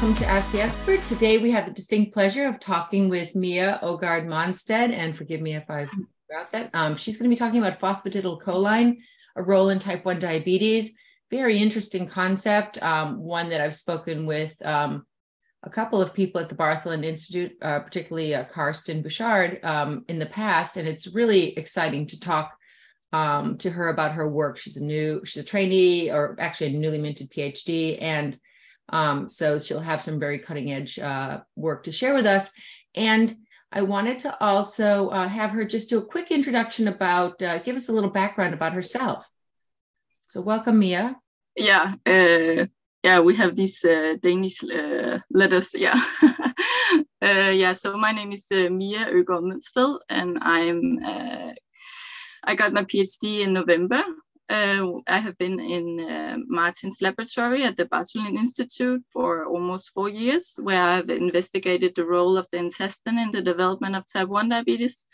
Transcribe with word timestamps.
welcome 0.00 0.14
to 0.14 0.26
Ask 0.28 0.52
the 0.52 0.62
Expert. 0.62 1.02
Today 1.06 1.38
we 1.38 1.50
have 1.50 1.66
the 1.66 1.72
distinct 1.72 2.14
pleasure 2.14 2.46
of 2.46 2.60
talking 2.60 3.08
with 3.08 3.34
Mia 3.34 3.80
Ogard 3.82 4.26
Monstead, 4.26 4.92
and 4.92 5.16
forgive 5.16 5.40
me 5.40 5.56
if 5.56 5.68
I 5.68 5.88
pronounced 6.28 6.52
that. 6.52 6.70
Um, 6.72 6.94
she's 6.94 7.18
going 7.18 7.28
to 7.28 7.34
be 7.34 7.36
talking 7.36 7.60
about 7.60 7.80
phosphatidylcholine, 7.80 8.98
a 9.34 9.42
role 9.42 9.70
in 9.70 9.80
type 9.80 10.04
1 10.04 10.20
diabetes. 10.20 10.96
Very 11.32 11.58
interesting 11.58 12.06
concept, 12.06 12.80
um, 12.80 13.18
one 13.18 13.48
that 13.48 13.60
I've 13.60 13.74
spoken 13.74 14.24
with 14.24 14.54
um, 14.64 15.04
a 15.64 15.70
couple 15.70 16.00
of 16.00 16.14
people 16.14 16.40
at 16.40 16.48
the 16.48 16.54
Bartholin 16.54 17.04
Institute, 17.04 17.56
uh, 17.60 17.80
particularly 17.80 18.36
uh, 18.36 18.44
Karsten 18.44 19.02
Buschard, 19.02 19.64
um, 19.64 20.04
in 20.08 20.20
the 20.20 20.26
past, 20.26 20.76
and 20.76 20.86
it's 20.86 21.08
really 21.08 21.58
exciting 21.58 22.06
to 22.06 22.20
talk 22.20 22.56
um, 23.12 23.58
to 23.58 23.70
her 23.70 23.88
about 23.88 24.12
her 24.12 24.28
work. 24.28 24.58
She's 24.58 24.76
a 24.76 24.84
new, 24.84 25.22
she's 25.24 25.42
a 25.42 25.46
trainee, 25.46 26.12
or 26.12 26.36
actually 26.38 26.68
a 26.68 26.78
newly 26.78 26.98
minted 26.98 27.32
PhD, 27.32 28.00
and 28.00 28.38
um, 28.88 29.28
so 29.28 29.58
she'll 29.58 29.80
have 29.80 30.02
some 30.02 30.18
very 30.18 30.38
cutting 30.38 30.72
edge 30.72 30.98
uh, 30.98 31.40
work 31.56 31.84
to 31.84 31.92
share 31.92 32.14
with 32.14 32.26
us. 32.26 32.50
And 32.94 33.34
I 33.70 33.82
wanted 33.82 34.20
to 34.20 34.42
also 34.42 35.08
uh, 35.10 35.28
have 35.28 35.50
her 35.50 35.64
just 35.64 35.90
do 35.90 35.98
a 35.98 36.06
quick 36.06 36.30
introduction 36.30 36.88
about, 36.88 37.40
uh, 37.42 37.58
give 37.58 37.76
us 37.76 37.88
a 37.88 37.92
little 37.92 38.10
background 38.10 38.54
about 38.54 38.72
herself. 38.72 39.26
So 40.24 40.40
welcome, 40.40 40.78
Mia. 40.78 41.16
Yeah, 41.56 41.94
uh, 42.06 42.66
yeah, 43.02 43.20
we 43.20 43.34
have 43.36 43.56
these 43.56 43.84
uh, 43.84 44.14
Danish 44.20 44.62
uh, 44.62 45.18
letters. 45.30 45.74
Yeah, 45.74 46.00
yeah. 47.22 47.72
So 47.72 47.96
my 47.96 48.12
name 48.12 48.32
is 48.32 48.46
Mia 48.50 49.06
Øgaard 49.06 49.42
Mønsted, 49.42 49.98
and 50.08 50.38
I'm 50.40 51.00
I 52.44 52.54
got 52.54 52.72
my 52.72 52.84
PhD 52.84 53.40
in 53.40 53.52
November 53.52 54.04
uh, 54.50 54.92
I 55.06 55.18
have 55.18 55.36
been 55.38 55.60
in 55.60 56.00
uh, 56.00 56.36
Martin's 56.46 57.02
laboratory 57.02 57.64
at 57.64 57.76
the 57.76 57.84
Bartholin 57.86 58.36
Institute 58.36 59.02
for 59.12 59.44
almost 59.44 59.90
four 59.90 60.08
years, 60.08 60.54
where 60.60 60.82
I've 60.82 61.10
investigated 61.10 61.94
the 61.94 62.06
role 62.06 62.36
of 62.36 62.46
the 62.50 62.58
intestine 62.58 63.18
in 63.18 63.30
the 63.30 63.42
development 63.42 63.96
of 63.96 64.04
type 64.10 64.28
1 64.28 64.48
diabetes, 64.48 65.06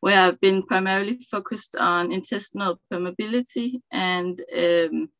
where 0.00 0.20
I've 0.20 0.40
been 0.40 0.62
primarily 0.62 1.18
focused 1.30 1.76
on 1.76 2.12
intestinal 2.12 2.80
permeability 2.92 3.80
and 3.90 4.40
um, 4.56 5.10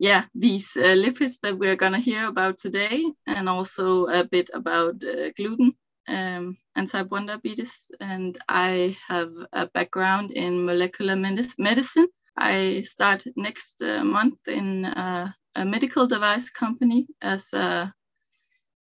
yeah, 0.00 0.24
these 0.34 0.76
uh, 0.76 0.94
lipids 0.94 1.40
that 1.42 1.58
we're 1.58 1.76
going 1.76 1.92
to 1.92 1.98
hear 1.98 2.28
about 2.28 2.58
today, 2.58 3.04
and 3.26 3.48
also 3.48 4.06
a 4.06 4.24
bit 4.24 4.48
about 4.54 5.02
uh, 5.02 5.30
gluten 5.36 5.74
um, 6.08 6.56
and 6.74 6.88
type 6.88 7.10
1 7.10 7.26
diabetes, 7.26 7.90
and 8.00 8.38
I 8.48 8.96
have 9.08 9.30
a 9.52 9.66
background 9.66 10.30
in 10.30 10.64
molecular 10.64 11.16
medicine. 11.16 12.08
I 12.36 12.82
start 12.82 13.24
next 13.36 13.82
uh, 13.82 14.04
month 14.04 14.38
in 14.46 14.84
uh, 14.84 15.30
a 15.54 15.64
medical 15.64 16.06
device 16.06 16.50
company 16.50 17.06
as 17.20 17.52
a 17.52 17.92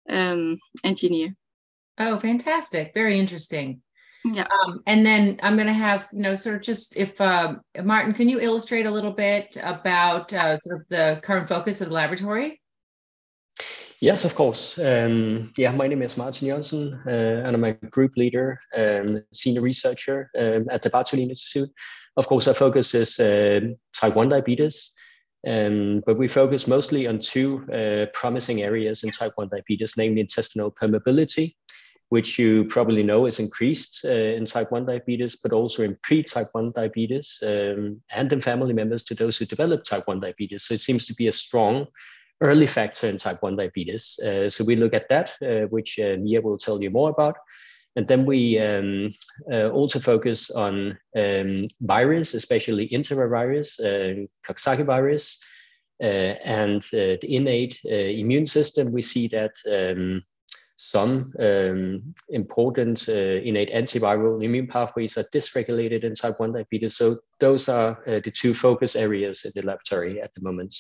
um, 0.10 0.58
engineer. 0.84 1.36
Oh, 1.98 2.18
fantastic! 2.20 2.94
Very 2.94 3.20
interesting. 3.20 3.82
Yeah. 4.24 4.48
Um, 4.48 4.82
and 4.86 5.06
then 5.06 5.40
I'm 5.42 5.56
going 5.56 5.68
to 5.68 5.74
have 5.74 6.08
you 6.14 6.22
know 6.22 6.36
sort 6.36 6.56
of 6.56 6.62
just 6.62 6.96
if 6.96 7.20
uh, 7.20 7.56
Martin, 7.84 8.14
can 8.14 8.30
you 8.30 8.40
illustrate 8.40 8.86
a 8.86 8.92
little 8.92 9.12
bit 9.12 9.58
about 9.62 10.32
uh, 10.34 10.60
sort 10.60 10.82
of 10.82 10.88
the 10.90 11.20
current 11.24 11.50
focus 11.50 11.82
of 11.82 11.90
the 11.90 11.94
laboratory? 11.94 12.62
Yes, 14.02 14.26
of 14.26 14.34
course. 14.34 14.80
Um, 14.80 15.54
yeah, 15.58 15.72
my 15.72 15.88
name 15.88 16.02
is 16.02 16.18
Martin 16.18 16.48
Jørgensen, 16.48 17.06
uh, 17.06 17.46
and 17.46 17.56
I'm 17.56 17.64
a 17.64 17.74
group 17.74 18.18
leader, 18.18 18.60
um, 18.76 19.22
senior 19.32 19.62
researcher 19.62 20.32
um, 20.36 20.66
at 20.72 20.82
the 20.82 20.90
Bartholin 20.90 21.30
Institute. 21.30 21.70
Of 22.18 22.26
course, 22.26 22.48
our 22.48 22.56
focus 22.56 22.96
is 22.96 23.20
uh, 23.20 23.60
type 23.96 24.16
1 24.16 24.30
diabetes, 24.30 24.94
um, 25.48 26.02
but 26.04 26.18
we 26.18 26.28
focus 26.28 26.68
mostly 26.68 27.06
on 27.06 27.20
two 27.20 27.64
uh, 27.72 28.08
promising 28.12 28.64
areas 28.64 29.04
in 29.04 29.12
type 29.12 29.34
1 29.36 29.50
diabetes, 29.50 29.94
namely 29.96 30.22
intestinal 30.22 30.72
permeability, 30.72 31.54
which 32.10 32.40
you 32.40 32.66
probably 32.66 33.04
know 33.04 33.28
is 33.28 33.38
increased 33.38 34.04
uh, 34.04 34.10
in 34.10 34.46
type 34.46 34.72
1 34.72 34.88
diabetes, 34.88 35.36
but 35.36 35.54
also 35.54 35.84
in 35.84 35.96
pre 36.02 36.24
type 36.24 36.48
1 36.54 36.72
diabetes 36.72 37.38
um, 37.46 38.02
and 38.10 38.34
in 38.34 38.42
family 38.42 38.74
members 38.74 39.04
to 39.04 39.14
those 39.14 39.38
who 39.38 39.46
develop 39.46 39.84
type 39.84 40.08
1 40.08 40.20
diabetes. 40.20 40.64
So 40.64 40.74
it 40.74 40.82
seems 40.82 41.06
to 41.06 41.14
be 41.14 41.28
a 41.28 41.32
strong 41.32 41.86
early 42.42 42.68
factor 42.68 43.08
in 43.08 43.18
type 43.18 43.42
1 43.42 43.56
diabetes. 43.56 44.20
Uh, 44.20 44.50
so 44.50 44.64
we 44.64 44.76
look 44.76 44.94
at 44.94 45.08
that, 45.10 45.34
uh, 45.42 45.68
which 45.68 46.00
uh, 46.00 46.18
Mia 46.20 46.42
will 46.42 46.58
tell 46.58 46.82
you 46.82 46.90
more 46.90 47.10
about. 47.10 47.38
And 47.96 48.08
then 48.08 48.26
we 48.26 48.58
um, 48.60 49.10
uh, 49.52 49.70
also 49.70 50.00
focus 50.00 50.50
on 50.50 50.98
um, 51.16 51.66
virus, 51.82 52.34
especially 52.34 52.88
enterovirus, 52.90 53.80
uh, 53.80 54.28
Coxsackie 54.48 54.86
virus, 54.86 55.40
uh, 56.02 56.36
and 56.46 56.82
uh, 56.94 57.20
the 57.22 57.36
innate 57.36 57.80
immune 57.84 58.46
system. 58.46 58.92
We 58.92 59.02
see 59.02 59.28
that 59.28 59.52
um, 59.70 60.24
some 60.78 61.32
um, 61.38 62.16
important 62.30 63.08
innate 63.08 63.72
antiviral 63.72 64.44
immune 64.44 64.68
pathways 64.68 65.18
are 65.18 65.26
dysregulated 65.26 66.04
in 66.04 66.16
type 66.16 66.40
1 66.40 66.54
diabetes. 66.54 66.96
So 66.96 67.18
those 67.40 67.68
are 67.68 68.02
the 68.06 68.32
two 68.32 68.54
focus 68.54 68.96
areas 68.96 69.44
in 69.44 69.52
the 69.54 69.68
laboratory 69.68 70.22
at 70.22 70.34
the 70.34 70.42
moment. 70.42 70.76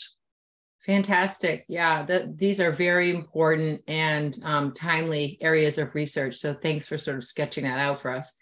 Fantastic. 0.86 1.66
Yeah, 1.68 2.03
the, 2.03 2.34
these 2.36 2.59
are 2.59 2.72
very 2.72 3.12
important 3.12 3.81
and 3.88 4.38
um, 4.44 4.74
timely 4.74 5.38
areas 5.42 5.78
of 5.78 5.94
research. 5.94 6.38
So 6.38 6.56
thanks 6.56 6.88
for 6.88 6.97
sort 6.97 7.18
of 7.18 7.24
sketching 7.24 7.66
that 7.66 7.78
out 7.78 8.00
for 8.00 8.12
us. 8.12 8.34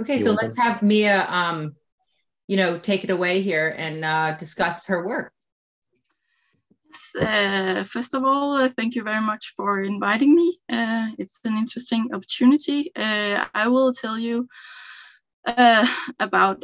Okay, 0.00 0.14
You're 0.14 0.20
so 0.20 0.26
welcome. 0.30 0.44
let's 0.46 0.58
have 0.58 0.82
Mia, 0.82 1.26
um, 1.28 1.74
you 2.46 2.56
know, 2.56 2.78
take 2.78 3.02
it 3.02 3.10
away 3.10 3.40
here 3.40 3.74
and 3.76 4.04
uh, 4.04 4.36
discuss 4.36 4.86
her 4.86 5.04
work. 5.04 5.32
Uh, 7.20 7.84
first 7.84 8.14
of 8.14 8.24
all, 8.24 8.54
uh, 8.54 8.68
thank 8.76 8.94
you 8.94 9.02
very 9.02 9.20
much 9.20 9.54
for 9.56 9.82
inviting 9.82 10.34
me. 10.34 10.58
Uh, 10.70 11.08
it's 11.18 11.40
an 11.44 11.56
interesting 11.56 12.08
opportunity. 12.14 12.92
Uh, 12.94 13.44
I 13.54 13.68
will 13.68 13.92
tell 13.92 14.18
you 14.18 14.48
uh, 15.46 15.86
about 16.20 16.62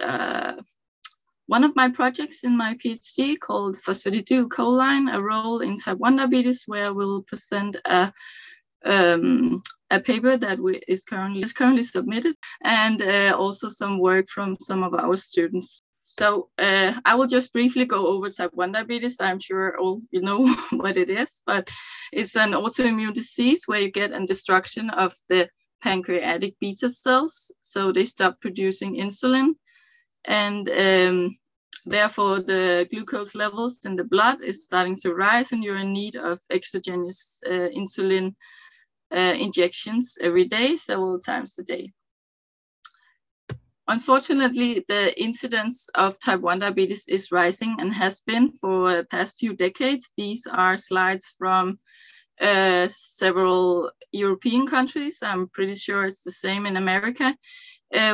one 1.47 1.65
of 1.65 1.77
my 1.77 1.89
projects 1.89 2.45
in 2.45 2.57
my 2.57 2.75
PhD 2.75 3.39
called 3.39 3.77
phosphatidylcholine, 3.77 5.15
a 5.15 5.21
role 5.21 5.61
in 5.61 5.77
type 5.77 5.99
1 5.99 6.17
diabetes, 6.17 6.65
where 6.67 6.95
we'll 6.95 7.23
present 7.23 7.77
a, 7.85 8.13
um, 8.85 9.63
a 9.91 10.01
paper 10.01 10.37
that 10.37 10.59
we, 10.59 10.81
is 10.89 11.05
currently 11.05 11.43
is 11.43 11.53
currently 11.53 11.83
submitted, 11.83 12.35
and 12.63 13.03
uh, 13.03 13.37
also 13.39 13.69
some 13.69 13.99
work 13.99 14.29
from 14.29 14.57
some 14.61 14.83
of 14.83 14.95
our 14.95 15.17
students. 15.17 15.81
So 16.03 16.49
uh, 16.59 16.93
I 17.05 17.15
will 17.15 17.27
just 17.27 17.53
briefly 17.53 17.85
go 17.85 18.07
over 18.07 18.31
type 18.31 18.51
1 18.55 18.73
diabetes. 18.73 19.21
I'm 19.21 19.41
sure 19.41 19.79
all 19.79 20.01
you 20.11 20.23
know 20.23 20.47
what 20.71 20.97
it 20.97 21.11
is, 21.11 21.43
but 21.45 21.69
it's 22.13 22.37
an 22.37 22.53
autoimmune 22.53 23.15
disease 23.15 23.65
where 23.67 23.81
you 23.81 23.91
get 23.91 24.13
a 24.13 24.25
destruction 24.25 24.89
of 24.91 25.15
the 25.29 25.51
pancreatic 25.83 26.55
beta 26.59 26.89
cells, 26.89 27.53
so 27.61 27.93
they 27.93 28.07
stop 28.07 28.41
producing 28.41 28.97
insulin 28.97 29.53
and 30.25 30.69
um, 30.71 31.37
therefore 31.87 32.41
the 32.41 32.89
glucose 32.91 33.35
levels 33.35 33.81
in 33.85 33.97
the 33.97 34.05
blood 34.05 34.43
is 34.43 34.65
starting 34.65 34.97
to 34.97 35.15
rise 35.15 35.53
and 35.53 35.63
you're 35.63 35.79
in 35.79 35.93
need 35.93 36.17
of 36.17 36.41
exogenous 36.51 37.41
uh, 37.47 37.69
insulin 37.77 38.35
uh, 39.15 39.35
injections 39.39 40.19
every 40.21 40.45
day, 40.45 40.77
several 40.77 41.21
times 41.21 41.59
a 41.59 41.63
day. 41.63 41.93
Unfortunately, 43.87 44.83
the 44.89 45.23
incidence 45.23 45.91
of 45.95 46.19
type 46.19 46.41
1 46.41 46.61
diabetes 46.61 47.07
is 47.07 47.31
rising 47.31 47.77
and 47.79 47.93
has 47.93 48.21
been 48.21 48.49
for 48.49 48.97
the 48.97 49.05
past 49.05 49.37
few 49.39 49.55
decades. 49.55 50.11
These 50.17 50.47
are 50.47 50.79
slides 50.79 51.35
from 51.39 51.79
uh, 52.41 52.89
several 52.89 53.91
European 54.11 54.67
countries. 54.67 55.19
I'm 55.23 55.49
pretty 55.49 55.75
sure 55.75 56.05
it's 56.05 56.23
the 56.23 56.31
same 56.31 56.65
in 56.65 56.79
America 56.79 57.37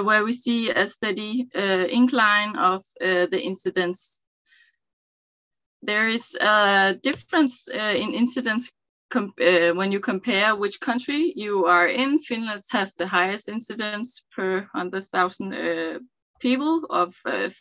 where 0.03 0.25
we 0.25 0.32
see 0.32 0.71
a 0.71 0.87
steady 0.87 1.49
uh, 1.55 1.87
incline 1.91 2.56
of 2.56 2.85
uh, 3.00 3.27
the 3.31 3.41
incidence. 3.41 4.21
There 5.82 6.09
is 6.09 6.37
a 6.41 6.99
difference 7.03 7.69
uh, 7.69 7.94
in 7.97 8.12
incidence 8.15 8.71
uh, 9.15 9.73
when 9.75 9.93
you 9.93 10.00
compare 10.00 10.55
which 10.55 10.81
country 10.81 11.32
you 11.35 11.67
are 11.67 11.88
in. 11.88 12.19
Finland 12.19 12.62
has 12.71 12.94
the 12.94 13.06
highest 13.06 13.49
incidence 13.49 14.23
per 14.37 14.69
100,000 14.73 15.53
uh, 15.53 15.99
people 16.41 16.85
of 16.91 17.15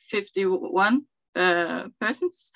51 0.10 0.96
uh, 0.96 1.00
persons. 1.34 2.52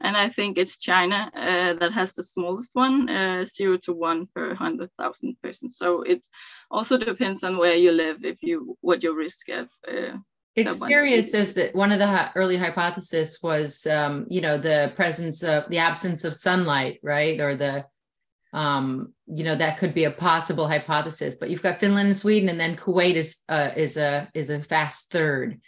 And 0.00 0.16
I 0.16 0.28
think 0.28 0.58
it's 0.58 0.78
China 0.78 1.30
uh, 1.34 1.74
that 1.74 1.92
has 1.92 2.14
the 2.14 2.22
smallest 2.22 2.70
one, 2.74 3.08
uh, 3.08 3.44
zero 3.44 3.78
to 3.84 3.92
one 3.92 4.26
per 4.34 4.48
100,000 4.48 5.36
persons. 5.42 5.76
So 5.76 6.02
it 6.02 6.26
also 6.70 6.98
depends 6.98 7.44
on 7.44 7.58
where 7.58 7.76
you 7.76 7.92
live, 7.92 8.24
if 8.24 8.42
you 8.42 8.76
what 8.80 9.02
your 9.02 9.14
risk 9.16 9.48
of. 9.48 9.68
Uh, 9.86 10.18
Experience 10.56 11.32
says 11.32 11.54
that 11.54 11.74
one 11.74 11.90
of 11.90 11.98
the 11.98 12.30
early 12.36 12.56
hypotheses 12.56 13.40
was, 13.42 13.86
um, 13.88 14.24
you 14.30 14.40
know, 14.40 14.56
the 14.56 14.92
presence 14.94 15.42
of 15.42 15.68
the 15.68 15.78
absence 15.78 16.22
of 16.22 16.36
sunlight, 16.36 17.00
right, 17.02 17.40
or 17.40 17.56
the 17.56 17.84
um, 18.54 19.12
you 19.26 19.42
know 19.42 19.56
that 19.56 19.78
could 19.78 19.94
be 19.94 20.04
a 20.04 20.10
possible 20.10 20.68
hypothesis 20.68 21.36
but 21.36 21.50
you've 21.50 21.62
got 21.62 21.80
finland 21.80 22.06
and 22.06 22.16
sweden 22.16 22.48
and 22.48 22.60
then 22.60 22.76
kuwait 22.76 23.16
is 23.16 23.40
uh, 23.48 23.70
is 23.76 23.96
a 23.96 24.30
is 24.32 24.48
a 24.48 24.62
fast 24.62 25.10
third 25.10 25.58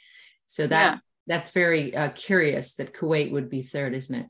so 0.47 0.67
that's 0.69 1.03
that's 1.26 1.50
very 1.50 1.94
uh, 1.94 2.11
curious 2.11 2.75
that 2.75 2.94
Kuwait 2.94 3.32
would 3.32 3.50
be 3.50 3.62
third, 3.62 3.94
isn't 3.94 4.14
it? 4.14 4.26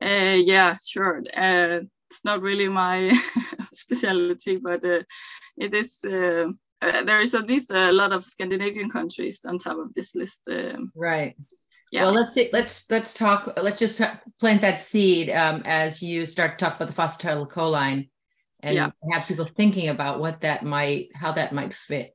Uh, 0.00 0.36
yeah, 0.36 0.76
sure. 0.84 1.22
Uh, 1.34 1.80
it's 2.10 2.24
not 2.24 2.42
really 2.42 2.68
my 2.68 3.10
specialty, 3.72 4.58
but 4.58 4.84
uh, 4.84 5.02
it 5.56 5.74
is. 5.74 6.04
Uh, 6.04 6.48
uh, 6.82 7.02
there 7.04 7.20
is 7.20 7.34
at 7.34 7.46
least 7.46 7.70
a 7.70 7.90
lot 7.92 8.12
of 8.12 8.24
Scandinavian 8.24 8.90
countries 8.90 9.44
on 9.46 9.58
top 9.58 9.78
of 9.78 9.94
this 9.94 10.14
list. 10.14 10.40
Um, 10.50 10.92
right. 10.94 11.34
Yeah. 11.90 12.04
Well, 12.04 12.12
let's 12.12 12.34
see. 12.34 12.50
Let's 12.52 12.90
let's 12.90 13.14
talk. 13.14 13.54
Let's 13.56 13.78
just 13.78 14.00
plant 14.40 14.60
that 14.60 14.78
seed 14.78 15.30
um, 15.30 15.62
as 15.64 16.02
you 16.02 16.26
start 16.26 16.58
to 16.58 16.64
talk 16.64 16.76
about 16.76 16.94
the 16.94 17.02
phosphatidylcholine, 17.02 18.08
and 18.60 18.74
yeah. 18.74 18.90
have 19.12 19.26
people 19.26 19.46
thinking 19.56 19.88
about 19.88 20.20
what 20.20 20.42
that 20.42 20.64
might, 20.64 21.08
how 21.14 21.32
that 21.32 21.54
might 21.54 21.72
fit. 21.72 22.12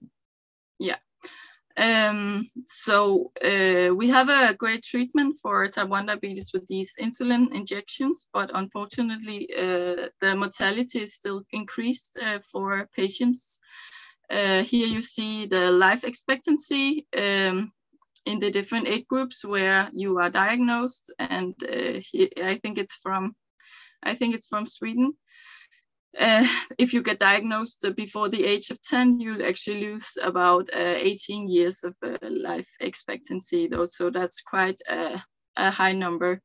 Um, 1.80 2.50
so 2.66 3.31
uh, 3.42 3.96
we 3.96 4.10
have 4.10 4.28
a 4.28 4.54
great 4.54 4.84
treatment 4.84 5.36
for 5.42 5.66
type 5.68 5.88
1 5.88 6.08
diabetes 6.08 6.52
with 6.54 6.68
these 6.68 6.94
insulin 7.00 7.54
injections, 7.54 8.28
but 8.34 8.52
unfortunately 8.54 9.50
uh, 9.58 10.10
the 10.20 10.36
mortality 10.36 11.00
is 11.00 11.16
still 11.16 11.42
increased 11.54 12.20
uh, 12.22 12.40
for 12.52 12.90
patients. 12.94 13.60
Uh, 14.30 14.62
here 14.64 14.88
you 14.88 15.02
see 15.02 15.46
the 15.46 15.72
life 15.72 16.04
expectancy 16.04 17.08
um, 17.16 17.72
in 18.26 18.40
the 18.40 18.52
different 18.52 18.86
age 18.86 19.08
groups 19.08 19.46
where 19.46 19.90
you 19.94 20.20
are 20.20 20.30
diagnosed, 20.30 21.14
and 21.18 21.56
uh, 21.64 22.00
I 22.44 22.60
think 22.62 22.78
it's 22.78 22.96
from, 22.96 23.34
I 24.04 24.16
think 24.16 24.36
it's 24.36 24.48
from 24.48 24.66
Sweden 24.66 25.14
uh, 26.17 26.47
if 26.77 26.94
you 26.94 27.01
get 27.03 27.19
diagnosed 27.19 27.85
before 27.95 28.29
the 28.29 28.44
age 28.44 28.71
of 28.71 28.81
10, 28.81 29.19
you'll 29.19 29.45
actually 29.45 29.81
lose 29.81 30.17
about 30.21 30.69
uh, 30.73 30.95
18 30.97 31.47
years 31.47 31.83
of 31.83 31.95
uh, 32.03 32.17
life 32.21 32.67
expectancy, 32.79 33.67
though. 33.67 33.85
So 33.85 34.09
that's 34.09 34.41
quite 34.41 34.79
a, 34.89 35.21
a, 35.56 35.69
high 35.69 35.91
number. 35.91 36.41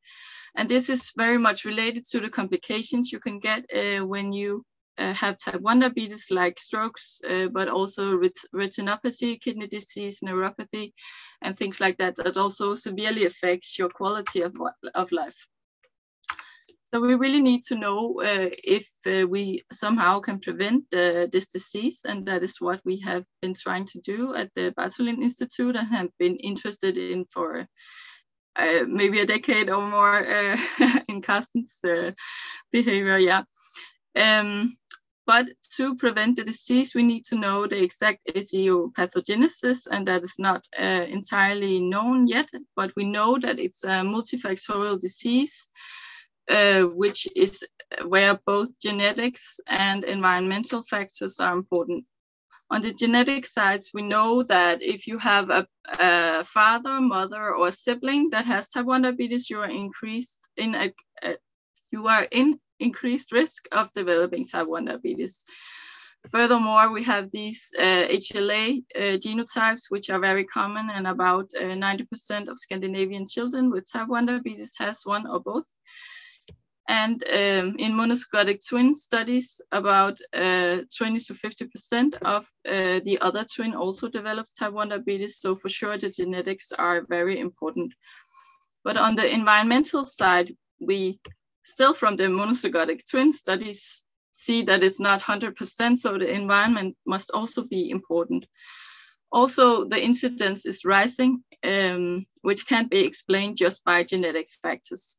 And 0.54 0.68
this 0.68 0.88
is 0.88 1.12
very 1.16 1.38
much 1.38 1.64
related 1.64 2.04
to 2.10 2.20
the 2.20 2.28
complications 2.28 3.10
you 3.10 3.20
can 3.20 3.38
get 3.38 3.64
uh, 3.74 4.04
when 4.04 4.32
you 4.32 4.64
uh, 4.98 5.12
have 5.14 5.38
type 5.38 5.60
1 5.60 5.80
diabetes, 5.80 6.28
like 6.30 6.58
strokes, 6.58 7.20
uh, 7.28 7.48
but 7.48 7.68
also 7.68 8.16
ret 8.16 8.36
retinopathy, 8.54 9.40
kidney 9.40 9.66
disease, 9.66 10.20
neuropathy, 10.20 10.92
and 11.42 11.56
things 11.56 11.80
like 11.80 11.96
that, 11.98 12.16
that 12.16 12.36
also 12.36 12.74
severely 12.74 13.24
affects 13.24 13.78
your 13.78 13.88
quality 13.88 14.42
of, 14.42 14.54
of 14.94 15.10
life. 15.10 15.46
So 16.92 17.00
we 17.00 17.14
really 17.14 17.40
need 17.40 17.62
to 17.64 17.74
know 17.74 18.20
uh, 18.20 18.50
if 18.62 18.88
uh, 19.06 19.26
we 19.26 19.64
somehow 19.72 20.20
can 20.20 20.38
prevent 20.38 20.84
uh, 20.94 21.26
this 21.32 21.46
disease, 21.46 22.02
and 22.04 22.26
that 22.26 22.42
is 22.42 22.60
what 22.60 22.80
we 22.84 23.00
have 23.00 23.24
been 23.42 23.54
trying 23.54 23.86
to 23.86 24.00
do 24.00 24.34
at 24.34 24.50
the 24.54 24.72
Bartholin 24.78 25.22
Institute 25.22 25.76
and 25.76 25.88
have 25.88 26.10
been 26.18 26.36
interested 26.36 26.96
in 26.96 27.24
for 27.24 27.66
uh, 28.56 28.84
maybe 28.86 29.20
a 29.20 29.26
decade 29.26 29.70
or 29.70 29.88
more 29.88 30.24
uh, 30.24 30.56
in 31.08 31.20
Karsten's 31.20 31.80
uh, 31.84 32.12
behavior. 32.70 33.18
Yeah. 33.18 33.42
Um, 34.16 34.76
but 35.26 35.46
to 35.76 35.96
prevent 35.96 36.36
the 36.36 36.44
disease, 36.44 36.94
we 36.94 37.02
need 37.02 37.24
to 37.24 37.34
know 37.34 37.66
the 37.66 37.82
exact 37.82 38.20
etiopathogenesis, 38.28 39.88
and 39.90 40.06
that 40.06 40.22
is 40.22 40.36
not 40.38 40.62
entirely 40.78 41.80
known 41.80 42.28
yet. 42.28 42.50
But 42.76 42.92
we 42.94 43.04
know 43.04 43.38
that 43.40 43.58
it's 43.58 43.84
a 43.84 44.04
multifactorial 44.04 45.00
disease 45.00 45.70
uh, 46.50 46.82
which 46.82 47.28
is 47.36 47.64
where 48.06 48.38
both 48.46 48.80
genetics 48.80 49.60
and 49.66 50.04
environmental 50.04 50.82
factors 50.82 51.40
are 51.40 51.54
important. 51.54 52.04
On 52.70 52.80
the 52.80 52.92
genetic 52.92 53.46
sides, 53.46 53.90
we 53.94 54.02
know 54.02 54.42
that 54.44 54.82
if 54.82 55.06
you 55.06 55.18
have 55.18 55.50
a, 55.50 55.66
a 55.86 56.44
father, 56.44 57.00
mother, 57.00 57.54
or 57.54 57.70
sibling 57.70 58.30
that 58.30 58.46
has 58.46 58.68
type 58.68 58.86
1 58.86 59.02
diabetes, 59.02 59.50
you 59.50 59.60
are 59.60 59.70
increased 59.70 60.40
in 60.56 60.74
a, 60.74 60.92
a, 61.22 61.36
you 61.90 62.08
are 62.08 62.26
in 62.32 62.58
increased 62.80 63.32
risk 63.32 63.66
of 63.70 63.92
developing 63.92 64.46
type 64.46 64.66
1 64.66 64.86
diabetes. 64.86 65.44
Furthermore, 66.30 66.90
we 66.90 67.02
have 67.04 67.30
these 67.30 67.70
uh, 67.78 68.06
HLA 68.08 68.82
uh, 68.96 69.00
genotypes, 69.18 69.90
which 69.90 70.08
are 70.08 70.18
very 70.18 70.44
common, 70.44 70.88
and 70.88 71.06
about 71.06 71.50
90% 71.54 72.48
uh, 72.48 72.50
of 72.50 72.58
Scandinavian 72.58 73.26
children 73.26 73.70
with 73.70 73.90
type 73.90 74.08
1 74.08 74.26
diabetes 74.26 74.74
has 74.78 75.02
one 75.04 75.26
or 75.26 75.38
both. 75.38 75.66
And 76.88 77.22
um, 77.32 77.76
in 77.78 77.92
monozygotic 77.92 78.66
twin 78.68 78.94
studies, 78.94 79.60
about 79.72 80.18
uh, 80.34 80.80
20 80.96 81.18
to 81.20 81.34
50% 81.34 82.14
of 82.22 82.44
uh, 82.68 83.00
the 83.04 83.18
other 83.22 83.44
twin 83.44 83.74
also 83.74 84.08
develops 84.08 84.52
type 84.52 84.72
1 84.72 84.90
diabetes. 84.90 85.38
So 85.38 85.56
for 85.56 85.70
sure, 85.70 85.96
the 85.96 86.10
genetics 86.10 86.72
are 86.72 87.06
very 87.08 87.40
important. 87.40 87.94
But 88.84 88.98
on 88.98 89.16
the 89.16 89.32
environmental 89.32 90.04
side, 90.04 90.54
we 90.78 91.18
still 91.64 91.94
from 91.94 92.16
the 92.16 92.24
monozygotic 92.24 93.08
twin 93.08 93.32
studies 93.32 94.04
see 94.32 94.62
that 94.62 94.84
it's 94.84 95.00
not 95.00 95.22
100%, 95.22 95.96
so 95.96 96.18
the 96.18 96.30
environment 96.30 96.96
must 97.06 97.30
also 97.30 97.62
be 97.62 97.88
important. 97.90 98.46
Also, 99.32 99.84
the 99.84 100.02
incidence 100.02 100.66
is 100.66 100.84
rising, 100.84 101.42
um, 101.62 102.26
which 102.42 102.66
can't 102.66 102.90
be 102.90 103.00
explained 103.00 103.56
just 103.56 103.82
by 103.84 104.04
genetic 104.04 104.48
factors. 104.62 105.18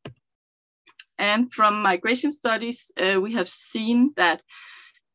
And 1.18 1.52
from 1.52 1.82
migration 1.82 2.32
studies, 2.32 2.92
uh, 2.98 3.20
we 3.22 3.34
have 3.34 3.50
seen 3.50 4.14
that 4.18 4.42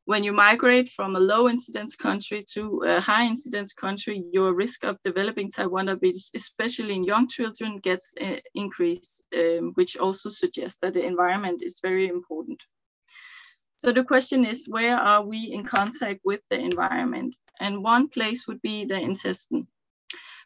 when 0.06 0.24
you 0.24 0.32
migrate 0.32 0.88
from 0.88 1.14
a 1.14 1.20
low 1.20 1.48
incidence 1.48 1.94
country 1.94 2.44
to 2.54 2.82
a 2.84 3.00
high 3.00 3.26
incidence 3.26 3.72
country, 3.72 4.24
your 4.32 4.54
risk 4.54 4.82
of 4.84 5.00
developing 5.04 5.50
type 5.50 5.70
1 5.70 5.86
diabetes, 5.86 6.30
especially 6.34 6.94
in 6.94 7.04
young 7.04 7.28
children, 7.28 7.78
gets 7.78 8.14
uh, 8.20 8.36
increased, 8.54 9.22
um, 9.36 9.72
which 9.74 9.96
also 9.96 10.28
suggests 10.28 10.78
that 10.80 10.94
the 10.94 11.06
environment 11.06 11.62
is 11.62 11.78
very 11.80 12.08
important. 12.08 12.60
So 13.76 13.92
the 13.92 14.02
question 14.02 14.44
is, 14.44 14.68
where 14.68 14.96
are 14.96 15.24
we 15.24 15.52
in 15.52 15.64
contact 15.64 16.20
with 16.24 16.40
the 16.50 16.58
environment? 16.58 17.36
And 17.60 17.84
one 17.84 18.08
place 18.08 18.48
would 18.48 18.60
be 18.62 18.84
the 18.84 18.98
intestine, 18.98 19.68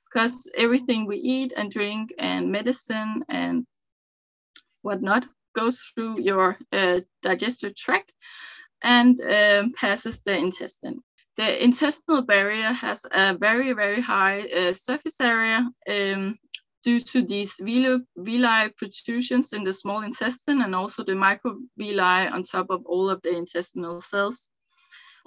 because 0.05 0.51
everything 0.57 1.07
we 1.07 1.17
eat 1.17 1.55
and 1.57 1.71
drink 1.71 2.13
and 2.19 2.53
medicine 2.53 3.25
and 3.29 3.67
whatnot 4.83 5.27
goes 5.55 5.81
through 5.81 6.21
your 6.21 6.57
uh, 6.73 7.01
digestive 7.23 7.75
tract 7.75 8.13
and 8.83 9.21
um, 9.21 9.71
passes 9.73 10.21
the 10.21 10.37
intestine. 10.37 11.01
The 11.37 11.65
intestinal 11.65 12.23
barrier 12.23 12.73
has 12.73 13.05
a 13.11 13.37
very, 13.37 13.73
very 13.73 14.01
high 14.01 14.41
uh, 14.41 14.73
surface 14.73 15.21
area 15.21 15.69
um, 15.91 16.39
due 16.85 17.01
to 17.01 17.23
these 17.23 17.57
villi 17.61 18.69
protrusions 18.77 19.53
in 19.53 19.65
the 19.65 19.73
small 19.73 20.03
intestine 20.03 20.61
and 20.61 20.75
also 20.75 21.03
the 21.03 21.13
microvilli 21.13 22.33
on 22.33 22.43
top 22.43 22.67
of 22.71 22.85
all 22.87 23.11
of 23.11 23.21
the 23.23 23.35
intestinal 23.37 24.01
cells 24.01 24.51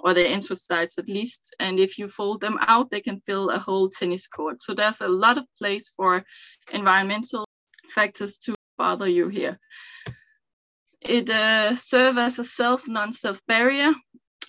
or 0.00 0.14
the 0.14 0.24
enterocytes 0.24 0.98
at 0.98 1.08
least. 1.08 1.54
And 1.58 1.78
if 1.78 1.98
you 1.98 2.08
fold 2.08 2.40
them 2.40 2.58
out, 2.62 2.90
they 2.90 3.00
can 3.00 3.20
fill 3.20 3.50
a 3.50 3.58
whole 3.58 3.88
tennis 3.88 4.28
court. 4.28 4.62
So 4.62 4.72
there's 4.74 5.00
a 5.00 5.08
lot 5.08 5.36
of 5.36 5.44
place 5.58 5.88
for 5.88 6.24
environmental 6.72 7.44
factors 7.90 8.38
to 8.38 8.54
bother 8.78 9.08
you 9.08 9.28
here. 9.28 9.58
It 11.00 11.30
uh, 11.30 11.76
serves 11.76 12.18
as 12.18 12.38
a 12.38 12.44
self 12.44 12.88
non-self 12.88 13.40
barrier 13.46 13.92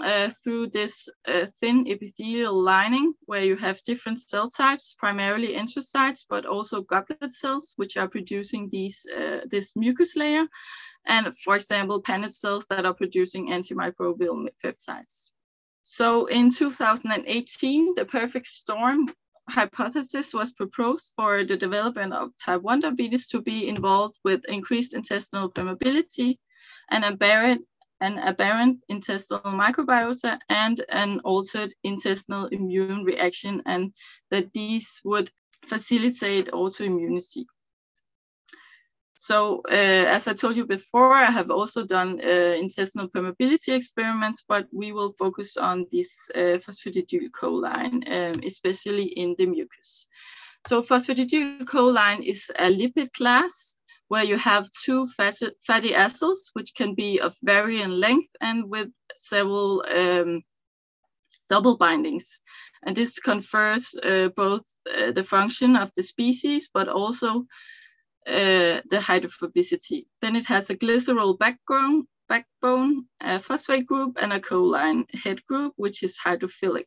uh, 0.02 0.30
through 0.44 0.68
this 0.68 1.10
uh, 1.28 1.48
thin 1.60 1.88
epithelial 1.88 2.62
lining 2.62 3.14
where 3.26 3.44
you 3.44 3.56
have 3.58 3.84
different 3.84 4.20
cell 4.20 4.50
types, 4.50 4.96
primarily 4.98 5.50
enterocytes, 5.56 6.26
but 6.30 6.46
also 6.46 6.82
goblet 6.82 7.32
cells, 7.34 7.74
which 7.76 7.98
are 7.98 8.08
producing 8.08 8.70
these 8.70 9.06
uh, 9.16 9.42
this 9.52 9.76
mucus 9.76 10.16
layer, 10.16 10.48
and 11.06 11.36
for 11.38 11.56
example, 11.56 12.02
Paneth 12.02 12.34
cells 12.34 12.66
that 12.70 12.86
are 12.86 12.94
producing 12.94 13.50
antimicrobial 13.50 14.48
peptides. 14.64 15.32
So 15.82 16.28
in 16.28 16.52
2018, 16.52 17.96
the 17.96 18.06
perfect 18.06 18.48
storm 18.48 19.10
hypothesis 19.50 20.34
was 20.34 20.54
proposed 20.54 21.14
for 21.16 21.44
the 21.44 21.58
development 21.58 22.14
of 22.14 22.32
type 22.38 22.62
1 22.62 22.82
diabetes 22.82 23.28
to 23.28 23.42
be 23.42 23.68
involved 23.68 24.18
with 24.24 24.46
increased 24.48 24.94
intestinal 24.94 25.52
permeability 25.52 26.38
and 26.92 27.04
aberrant, 27.04 27.66
an 28.02 28.18
aberrant 28.20 28.80
intestinal 28.90 29.42
microbiota 29.44 30.40
and 30.50 30.84
an 30.90 31.20
altered 31.22 31.74
intestinal 31.84 32.46
immune 32.48 33.04
reaction, 33.04 33.62
and 33.66 33.94
that 34.32 34.54
these 34.54 35.02
would 35.04 35.32
facilitate 35.66 36.48
autoimmunity. 36.52 37.46
So 39.22 39.62
uh, 39.70 40.06
as 40.16 40.30
I 40.30 40.34
told 40.34 40.56
you 40.56 40.66
before, 40.66 41.14
I 41.14 41.30
have 41.30 41.52
also 41.52 41.84
done 41.84 42.22
uh, 42.24 42.56
intestinal 42.58 43.10
permeability 43.10 43.76
experiments, 43.76 44.46
but 44.48 44.66
we 44.72 44.94
will 44.94 45.12
focus 45.20 45.58
on 45.58 45.86
this 45.92 46.30
uh, 46.34 46.60
phosphatidylcholine, 46.64 48.08
um, 48.10 48.40
especially 48.46 49.08
in 49.18 49.36
the 49.38 49.46
mucus. 49.46 50.08
So 50.68 50.82
phosphatidylcholine 50.82 52.24
is 52.24 52.50
a 52.58 52.74
lipid 52.74 53.12
class 53.12 53.76
where 54.08 54.24
you 54.24 54.38
have 54.38 54.72
two 54.86 55.06
fatty, 55.18 55.94
acids, 55.94 56.52
which 56.54 56.74
can 56.74 56.96
be 56.96 57.20
of 57.20 57.36
varying 57.44 57.90
length 57.90 58.30
and 58.40 58.70
with 58.70 58.88
several 59.18 59.84
um, 59.94 60.44
double 61.50 61.76
bindings. 61.76 62.40
And 62.84 62.96
this 62.96 63.20
confers 63.20 63.94
uh, 64.02 64.30
both 64.30 64.66
uh, 64.98 65.12
the 65.12 65.26
function 65.26 65.76
of 65.76 65.92
the 65.98 66.04
species, 66.04 66.70
but 66.74 66.88
also 66.88 67.46
uh, 68.28 68.82
the 68.90 69.00
hydrophobicity. 69.00 70.06
Then 70.22 70.36
it 70.36 70.46
has 70.46 70.70
a 70.70 70.76
glycerol 70.76 71.38
background, 71.38 72.06
backbone, 72.28 73.06
a 73.20 73.40
phosphate 73.40 73.86
group, 73.86 74.18
and 74.22 74.32
a 74.34 74.40
choline 74.40 75.04
head 75.14 75.46
group, 75.48 75.74
which 75.78 76.04
is 76.04 76.20
hydrophilic. 76.24 76.86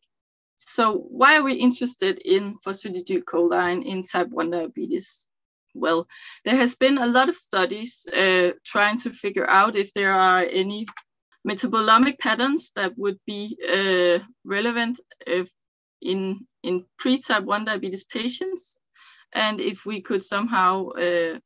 So 0.57 0.97
why 1.09 1.37
are 1.37 1.43
we 1.43 1.53
interested 1.53 2.19
in 2.19 2.57
phosphatidylcholine 2.65 3.85
in 3.85 4.03
type 4.03 4.29
1 4.29 4.51
diabetes? 4.51 5.27
Well, 5.73 6.07
there 6.45 6.55
has 6.55 6.75
been 6.75 6.97
a 6.97 7.07
lot 7.07 7.29
of 7.29 7.37
studies 7.37 8.05
uh, 8.15 8.51
trying 8.63 8.97
to 8.99 9.09
figure 9.09 9.49
out 9.49 9.75
if 9.75 9.93
there 9.93 10.13
are 10.13 10.43
any 10.43 10.85
metabolomic 11.47 12.19
patterns 12.19 12.71
that 12.75 12.97
would 12.97 13.19
be 13.25 13.57
uh, 13.67 14.23
relevant 14.45 14.99
if 15.25 15.51
in, 16.01 16.45
in 16.61 16.85
pre-type 16.97 17.43
1 17.43 17.65
diabetes 17.65 18.03
patients, 18.03 18.79
and 19.33 19.59
if 19.59 19.85
we 19.85 20.01
could 20.01 20.23
somehow 20.23 20.89
uh, 20.89 21.39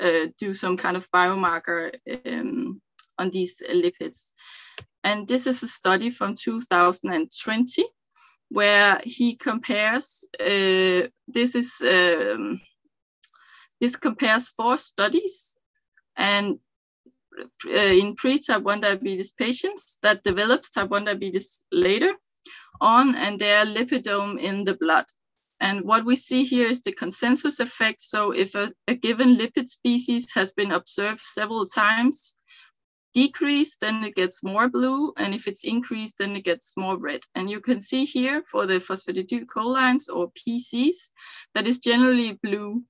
uh, 0.00 0.26
do 0.38 0.54
some 0.54 0.76
kind 0.76 0.96
of 0.96 1.10
biomarker 1.10 1.92
um, 2.26 2.80
on 3.18 3.30
these 3.30 3.62
lipids. 3.70 4.32
And 5.04 5.26
this 5.26 5.46
is 5.46 5.62
a 5.62 5.68
study 5.68 6.10
from 6.10 6.36
2020 6.36 7.84
where 8.48 9.00
he 9.04 9.34
compares, 9.34 10.24
uh, 10.38 11.08
this 11.26 11.54
is, 11.54 11.82
um, 11.82 12.60
this 13.80 13.96
compares 13.96 14.48
four 14.50 14.78
studies 14.78 15.56
and 16.16 16.58
uh, 17.66 17.70
in 17.70 18.14
pre-type 18.14 18.62
1 18.62 18.80
diabetes 18.82 19.32
patients 19.32 19.98
that 20.02 20.22
develops 20.22 20.70
type 20.70 20.90
1 20.90 21.04
diabetes 21.06 21.64
later 21.72 22.12
on 22.80 23.14
and 23.14 23.38
their 23.38 23.64
lipidome 23.64 24.38
in 24.38 24.64
the 24.64 24.74
blood. 24.74 25.06
And 25.62 25.84
what 25.84 26.04
we 26.04 26.16
see 26.16 26.42
here 26.42 26.66
is 26.66 26.82
the 26.82 26.90
consensus 26.90 27.60
effect. 27.60 28.02
So 28.02 28.32
if 28.32 28.56
a, 28.56 28.72
a 28.88 28.96
given 28.96 29.36
lipid 29.36 29.68
species 29.68 30.32
has 30.34 30.52
been 30.52 30.72
observed 30.72 31.20
several 31.20 31.66
times, 31.66 32.36
decreased, 33.14 33.78
then 33.80 34.02
it 34.02 34.16
gets 34.16 34.42
more 34.42 34.68
blue. 34.68 35.12
And 35.16 35.32
if 35.32 35.46
it's 35.46 35.62
increased, 35.62 36.16
then 36.18 36.34
it 36.34 36.44
gets 36.44 36.74
more 36.76 36.98
red. 36.98 37.20
And 37.36 37.48
you 37.48 37.60
can 37.60 37.78
see 37.78 38.04
here 38.04 38.42
for 38.50 38.66
the 38.66 38.80
phosphatidylcholines 38.80 40.08
or 40.12 40.32
PCs, 40.32 41.10
that 41.54 41.68
is 41.68 41.78
generally 41.78 42.32
blue. 42.42 42.82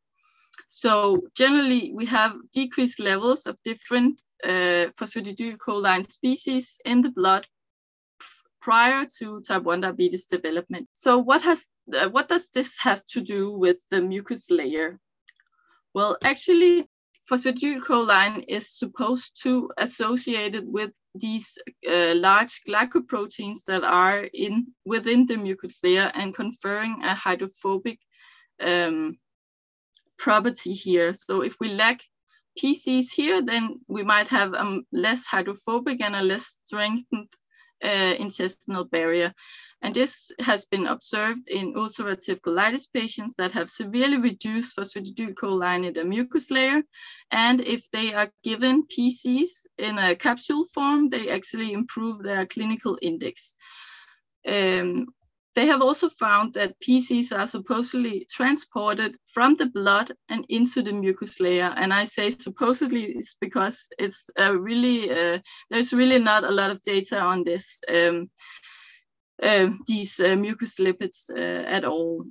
So 0.68 1.20
generally 1.36 1.92
we 1.92 2.06
have 2.06 2.36
decreased 2.54 3.00
levels 3.00 3.44
of 3.44 3.58
different 3.64 4.22
uh, 4.42 4.88
phosphatidylcholine 4.98 6.10
species 6.10 6.78
in 6.86 7.02
the 7.02 7.10
blood 7.10 7.46
prior 8.62 9.06
to 9.18 9.42
type 9.42 9.64
1 9.64 9.82
diabetes 9.82 10.24
development. 10.24 10.88
So 10.94 11.18
what 11.18 11.42
has 11.42 11.68
uh, 11.94 12.08
what 12.10 12.28
does 12.28 12.48
this 12.50 12.78
have 12.78 13.04
to 13.06 13.20
do 13.20 13.50
with 13.50 13.76
the 13.90 14.00
mucus 14.00 14.50
layer? 14.50 14.98
Well, 15.94 16.16
actually, 16.24 16.88
phosphatidylcholine 17.30 18.44
is 18.48 18.78
supposed 18.78 19.42
to 19.42 19.70
associated 19.78 20.64
with 20.66 20.90
these 21.14 21.58
uh, 21.88 22.14
large 22.14 22.62
glycoproteins 22.66 23.64
that 23.66 23.84
are 23.84 24.20
in 24.32 24.66
within 24.84 25.26
the 25.26 25.36
mucus 25.36 25.80
layer 25.84 26.10
and 26.14 26.34
conferring 26.34 27.02
a 27.02 27.14
hydrophobic 27.14 27.98
um, 28.60 29.18
property 30.18 30.72
here. 30.72 31.12
So 31.12 31.42
if 31.42 31.56
we 31.60 31.74
lack 31.74 32.00
PCs 32.58 33.12
here, 33.12 33.42
then 33.42 33.80
we 33.88 34.02
might 34.02 34.28
have 34.28 34.54
a 34.54 34.80
less 34.92 35.26
hydrophobic 35.26 36.00
and 36.00 36.16
a 36.16 36.22
less 36.22 36.58
strengthened 36.64 37.28
uh, 37.84 38.14
intestinal 38.18 38.84
barrier. 38.84 39.34
And 39.82 39.92
this 39.94 40.30
has 40.38 40.64
been 40.64 40.86
observed 40.86 41.48
in 41.48 41.74
ulcerative 41.74 42.40
colitis 42.40 42.86
patients 42.92 43.34
that 43.36 43.50
have 43.52 43.68
severely 43.68 44.16
reduced 44.16 44.76
phosphatidylcholine 44.76 45.84
in 45.84 45.92
the 45.92 46.04
mucus 46.04 46.52
layer. 46.52 46.82
And 47.32 47.60
if 47.60 47.90
they 47.90 48.14
are 48.14 48.30
given 48.44 48.86
PCs 48.86 49.66
in 49.78 49.98
a 49.98 50.14
capsule 50.14 50.64
form, 50.72 51.08
they 51.08 51.30
actually 51.30 51.72
improve 51.72 52.22
their 52.22 52.46
clinical 52.46 52.96
index. 53.02 53.56
Um, 54.46 55.06
they 55.54 55.66
have 55.66 55.82
also 55.82 56.08
found 56.08 56.54
that 56.54 56.80
PCs 56.80 57.36
are 57.36 57.46
supposedly 57.46 58.26
transported 58.30 59.16
from 59.26 59.56
the 59.56 59.66
blood 59.66 60.12
and 60.28 60.46
into 60.48 60.82
the 60.82 60.92
mucus 60.92 61.40
layer. 61.40 61.74
And 61.76 61.92
I 61.92 62.04
say 62.04 62.30
supposedly 62.30 63.04
it's 63.04 63.36
because 63.40 63.88
it's 63.98 64.30
really, 64.38 65.10
uh, 65.10 65.40
there's 65.70 65.92
really 65.92 66.18
not 66.18 66.44
a 66.44 66.50
lot 66.50 66.70
of 66.70 66.80
data 66.82 67.20
on 67.20 67.44
this, 67.44 67.80
um, 67.88 68.30
uh, 69.42 69.70
these 69.86 70.20
uh, 70.20 70.36
mucus 70.36 70.78
lipids 70.78 71.30
uh, 71.30 71.64
at 71.66 71.84
all. 71.84 72.24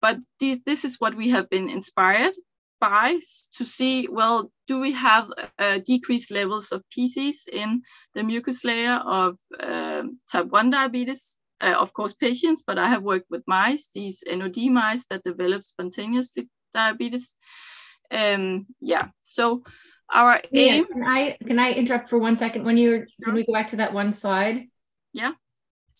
But 0.00 0.18
th 0.40 0.60
this 0.64 0.84
is 0.84 1.00
what 1.00 1.14
we 1.14 1.30
have 1.30 1.48
been 1.48 1.68
inspired 1.68 2.34
by 2.80 3.20
to 3.56 3.64
see, 3.64 4.06
well, 4.08 4.50
do 4.68 4.80
we 4.80 4.92
have 4.92 5.26
uh, 5.58 5.78
decreased 5.84 6.30
levels 6.30 6.70
of 6.70 6.84
PCs 6.96 7.48
in 7.52 7.82
the 8.14 8.22
mucus 8.22 8.64
layer 8.64 9.02
of 9.04 9.36
um, 9.58 10.20
type 10.30 10.46
1 10.46 10.70
diabetes 10.70 11.36
uh, 11.60 11.74
of 11.78 11.92
course, 11.92 12.14
patients, 12.14 12.62
but 12.66 12.78
I 12.78 12.88
have 12.88 13.02
worked 13.02 13.30
with 13.30 13.42
mice, 13.46 13.90
these 13.94 14.22
NOD 14.26 14.56
mice 14.70 15.04
that 15.10 15.24
develop 15.24 15.62
spontaneously 15.62 16.48
diabetes. 16.72 17.34
Um, 18.10 18.66
yeah, 18.80 19.08
so 19.22 19.64
our 20.12 20.40
yeah, 20.50 20.72
aim. 20.74 20.86
Can 20.86 21.04
I 21.04 21.36
can 21.44 21.58
I 21.58 21.72
interrupt 21.72 22.08
for 22.08 22.18
one 22.18 22.36
second? 22.36 22.64
When 22.64 22.78
you're, 22.78 22.98
sure. 22.98 23.24
can 23.24 23.34
we 23.34 23.44
go 23.44 23.52
back 23.52 23.68
to 23.68 23.76
that 23.76 23.92
one 23.92 24.12
slide? 24.12 24.68
Yeah. 25.12 25.32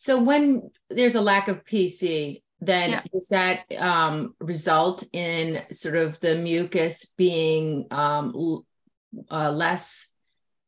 So 0.00 0.20
when 0.20 0.70
there's 0.90 1.14
a 1.14 1.20
lack 1.20 1.48
of 1.48 1.64
PC, 1.64 2.42
then 2.60 2.90
yeah. 2.90 3.02
does 3.12 3.28
that 3.28 3.64
um, 3.76 4.34
result 4.40 5.04
in 5.12 5.62
sort 5.70 5.96
of 5.96 6.18
the 6.20 6.36
mucus 6.36 7.14
being 7.16 7.86
um, 7.90 8.62
uh, 9.30 9.50
less, 9.52 10.12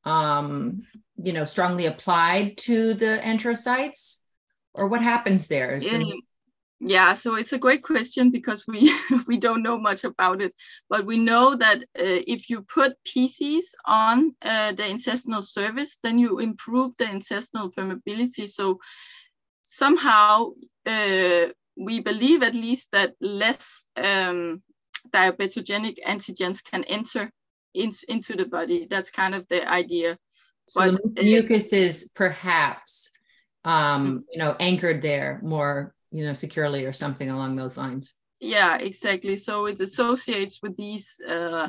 um, 0.04 0.86
you 1.22 1.32
know, 1.32 1.44
strongly 1.44 1.86
applied 1.86 2.58
to 2.58 2.94
the 2.94 3.20
enterocytes? 3.22 4.20
or 4.74 4.88
what 4.88 5.02
happens 5.02 5.48
there? 5.48 5.78
Yeah. 5.80 6.02
yeah, 6.80 7.12
so 7.12 7.34
it's 7.34 7.52
a 7.52 7.58
great 7.58 7.82
question 7.82 8.30
because 8.30 8.66
we 8.66 8.92
we 9.26 9.36
don't 9.36 9.62
know 9.62 9.78
much 9.78 10.04
about 10.04 10.40
it, 10.40 10.54
but 10.88 11.06
we 11.06 11.18
know 11.18 11.54
that 11.54 11.78
uh, 11.98 12.22
if 12.26 12.48
you 12.50 12.62
put 12.62 12.96
PCs 13.04 13.64
on 13.84 14.34
uh, 14.42 14.72
the 14.72 14.88
intestinal 14.88 15.42
surface, 15.42 15.98
then 16.02 16.18
you 16.18 16.38
improve 16.38 16.96
the 16.96 17.10
intestinal 17.10 17.70
permeability. 17.70 18.48
So 18.48 18.78
somehow 19.70 20.50
uh, 20.84 21.46
we 21.76 22.00
believe 22.00 22.42
at 22.42 22.54
least 22.54 22.90
that 22.90 23.14
less 23.20 23.86
um, 23.96 24.60
diabetogenic 25.10 25.96
antigens 26.04 26.62
can 26.62 26.82
enter 26.84 27.30
in, 27.72 27.92
into 28.08 28.34
the 28.34 28.46
body. 28.46 28.88
That's 28.90 29.10
kind 29.12 29.34
of 29.34 29.46
the 29.48 29.66
idea. 29.70 30.18
So 30.68 30.92
but, 30.92 31.14
the 31.14 31.22
mucus 31.22 31.72
is 31.72 32.10
perhaps 32.16 33.12
um, 33.64 34.24
you 34.32 34.38
know, 34.38 34.56
anchored 34.58 35.02
there 35.02 35.38
more, 35.42 35.94
you 36.10 36.24
know, 36.24 36.34
securely 36.34 36.84
or 36.84 36.92
something 36.92 37.30
along 37.30 37.54
those 37.54 37.76
lines. 37.76 38.14
Yeah, 38.40 38.76
exactly. 38.76 39.36
So 39.36 39.66
it 39.66 39.80
associates 39.80 40.60
with 40.62 40.76
these 40.76 41.20
uh, 41.28 41.68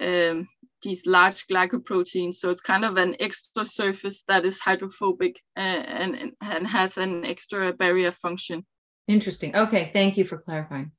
um, 0.00 0.48
these 0.82 1.06
large 1.06 1.46
glycoproteins. 1.46 2.34
So 2.34 2.50
it's 2.50 2.60
kind 2.60 2.84
of 2.84 2.96
an 2.96 3.16
extra 3.20 3.64
surface 3.64 4.24
that 4.28 4.44
is 4.44 4.60
hydrophobic 4.60 5.40
uh, 5.56 5.60
and, 5.60 6.32
and 6.40 6.66
has 6.66 6.98
an 6.98 7.24
extra 7.24 7.72
barrier 7.72 8.12
function. 8.12 8.64
Interesting. 9.08 9.54
Okay, 9.56 9.90
thank 9.92 10.16
you 10.16 10.24
for 10.24 10.38
clarifying. 10.38 10.92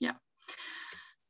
Yeah. 0.00 0.14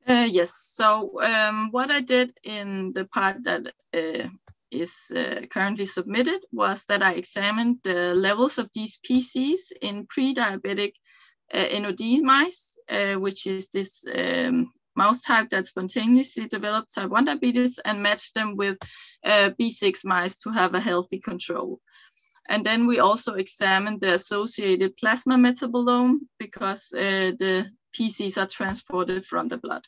Uh, 0.07 0.27
yes. 0.31 0.55
So 0.55 1.23
um, 1.23 1.71
what 1.71 1.91
I 1.91 2.01
did 2.01 2.39
in 2.43 2.93
the 2.93 3.05
part 3.07 3.45
that 3.45 3.73
uh, 3.95 4.29
is 4.71 5.13
uh, 5.15 5.47
currently 5.51 5.87
submitted 5.87 6.43
was 6.53 6.85
that 6.87 7.03
I 7.03 7.13
examined 7.13 7.79
the 7.85 8.15
levels 8.15 8.59
of 8.59 8.71
these 8.75 8.99
PCs 8.99 9.73
in 9.81 10.07
pre-diabetic 10.07 10.93
uh, 11.53 11.67
NOD 11.79 12.23
mice, 12.23 12.77
uh, 12.89 13.15
which 13.15 13.47
is 13.47 13.69
this 13.69 14.05
um, 14.13 14.73
mouse 14.97 15.23
type 15.23 15.49
that 15.51 15.67
spontaneously 15.67 16.47
developed 16.47 16.95
type 16.95 17.11
1 17.11 17.25
diabetes 17.25 17.79
and 17.85 18.03
matched 18.03 18.35
them 18.35 18.57
with 18.57 18.79
uh, 19.25 19.51
B6 19.61 20.05
mice 20.05 20.37
to 20.39 20.51
have 20.51 20.75
a 20.75 20.81
healthy 20.81 21.19
control. 21.19 21.81
And 22.49 22.65
then 22.65 22.87
we 22.87 22.99
also 22.99 23.35
examined 23.35 24.01
the 24.01 24.15
associated 24.15 24.97
plasma 24.97 25.37
metabolome 25.37 26.19
because 26.39 26.93
uh, 26.93 27.33
the 27.39 27.71
PCs 27.97 28.37
are 28.37 28.47
transported 28.47 29.25
from 29.25 29.49
the 29.49 29.57
blood. 29.57 29.87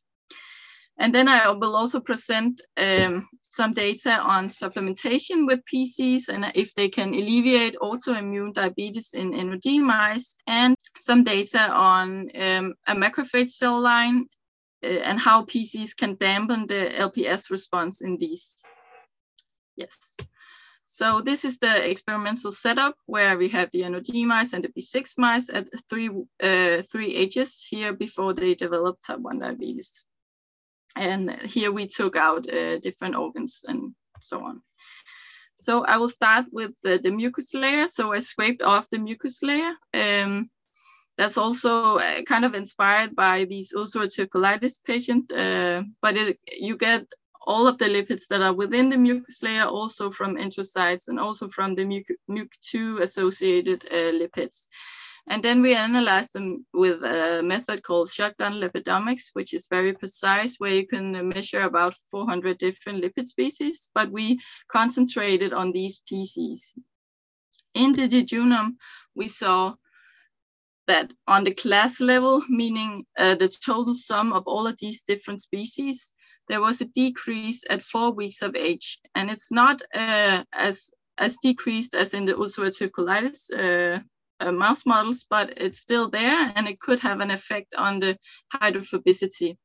And 0.98 1.14
then 1.14 1.28
I 1.28 1.50
will 1.50 1.76
also 1.76 2.00
present 2.00 2.62
um, 2.78 3.28
some 3.40 3.74
data 3.74 4.18
on 4.18 4.48
supplementation 4.48 5.46
with 5.46 5.60
PCs 5.70 6.30
and 6.30 6.50
if 6.54 6.74
they 6.74 6.88
can 6.88 7.12
alleviate 7.12 7.76
autoimmune 7.82 8.54
diabetes 8.54 9.12
in 9.12 9.30
NOD 9.30 9.82
mice, 9.82 10.36
and 10.46 10.74
some 10.98 11.22
data 11.22 11.70
on 11.70 12.30
um, 12.34 12.74
a 12.86 12.94
macrophage 12.94 13.50
cell 13.50 13.78
line 13.78 14.26
and 14.82 15.18
how 15.18 15.44
PCs 15.44 15.96
can 15.96 16.16
dampen 16.16 16.66
the 16.66 16.92
LPS 16.96 17.50
response 17.50 18.02
in 18.02 18.16
these. 18.16 18.56
Yes. 19.76 20.16
So 20.84 21.20
this 21.20 21.44
is 21.44 21.58
the 21.58 21.90
experimental 21.90 22.52
setup 22.52 22.94
where 23.06 23.36
we 23.36 23.48
have 23.48 23.70
the 23.72 23.88
NOD 23.88 24.14
mice 24.24 24.52
and 24.52 24.62
the 24.62 24.68
B6 24.68 25.18
mice 25.18 25.50
at 25.50 25.66
three, 25.90 26.08
uh, 26.42 26.82
three 26.90 27.14
ages 27.14 27.66
here 27.68 27.92
before 27.92 28.32
they 28.34 28.54
develop 28.54 28.98
type 29.00 29.18
1 29.18 29.40
diabetes. 29.40 30.04
And 30.94 31.30
here 31.42 31.72
we 31.72 31.88
took 31.88 32.14
out 32.16 32.48
uh, 32.48 32.78
different 32.78 33.16
organs 33.16 33.64
and 33.66 33.94
so 34.20 34.44
on. 34.44 34.62
So 35.56 35.84
I 35.84 35.96
will 35.96 36.08
start 36.08 36.46
with 36.52 36.72
the, 36.82 36.98
the 36.98 37.10
mucus 37.10 37.52
layer. 37.52 37.88
So 37.88 38.12
I 38.12 38.20
scraped 38.20 38.62
off 38.62 38.88
the 38.88 38.98
mucus 38.98 39.42
layer. 39.42 39.74
Um, 39.92 40.50
that's 41.16 41.38
also 41.38 41.96
uh, 41.98 42.22
kind 42.22 42.44
of 42.44 42.54
inspired 42.54 43.16
by 43.16 43.44
these 43.44 43.72
ulcerative 43.74 44.28
colitis 44.28 44.82
patient, 44.84 45.32
uh, 45.32 45.82
but 46.02 46.16
it, 46.16 46.38
you 46.52 46.76
get 46.76 47.06
all 47.46 47.66
of 47.66 47.78
the 47.78 47.86
lipids 47.86 48.26
that 48.28 48.42
are 48.42 48.52
within 48.52 48.88
the 48.88 48.98
mucus 48.98 49.42
layer 49.42 49.64
also 49.64 50.10
from 50.10 50.36
enterocytes 50.36 51.08
and 51.08 51.18
also 51.18 51.46
from 51.48 51.74
the 51.74 51.84
MUC2 52.28 53.00
associated 53.00 53.84
uh, 53.90 54.12
lipids. 54.12 54.66
And 55.28 55.42
then 55.42 55.60
we 55.60 55.74
analyze 55.74 56.30
them 56.30 56.64
with 56.72 57.02
a 57.02 57.42
method 57.42 57.82
called 57.82 58.10
shotgun 58.10 58.54
lipidomics, 58.54 59.30
which 59.32 59.54
is 59.54 59.66
very 59.68 59.92
precise, 59.92 60.56
where 60.58 60.72
you 60.72 60.86
can 60.86 61.28
measure 61.28 61.62
about 61.62 61.94
400 62.10 62.58
different 62.58 63.02
lipid 63.02 63.26
species, 63.26 63.90
but 63.94 64.10
we 64.10 64.40
concentrated 64.68 65.52
on 65.52 65.72
these 65.72 66.00
PCs. 66.10 66.74
In 67.74 67.92
the 67.92 68.08
jejunum, 68.08 68.76
we 69.14 69.26
saw 69.26 69.74
that 70.86 71.12
on 71.26 71.44
the 71.44 71.54
class 71.54 72.00
level, 72.00 72.42
meaning 72.48 73.04
uh, 73.18 73.34
the 73.34 73.48
total 73.48 73.94
sum 73.94 74.32
of 74.32 74.44
all 74.46 74.66
of 74.66 74.78
these 74.78 75.02
different 75.02 75.42
species, 75.42 76.12
there 76.48 76.60
was 76.60 76.80
a 76.80 76.86
decrease 76.86 77.64
at 77.68 77.82
four 77.82 78.12
weeks 78.12 78.42
of 78.42 78.54
age. 78.54 79.00
And 79.14 79.30
it's 79.30 79.50
not 79.50 79.82
uh, 79.94 80.44
as, 80.52 80.90
as 81.18 81.36
decreased 81.42 81.94
as 81.94 82.14
in 82.14 82.24
the 82.24 82.34
ulcerative 82.34 82.90
colitis 82.90 83.50
uh, 83.52 84.00
uh, 84.38 84.52
mouse 84.52 84.86
models, 84.86 85.24
but 85.28 85.54
it's 85.56 85.80
still 85.80 86.08
there 86.08 86.52
and 86.54 86.68
it 86.68 86.78
could 86.78 87.00
have 87.00 87.20
an 87.20 87.30
effect 87.30 87.74
on 87.74 87.98
the 87.98 88.16
hydrophobicity. 88.54 89.56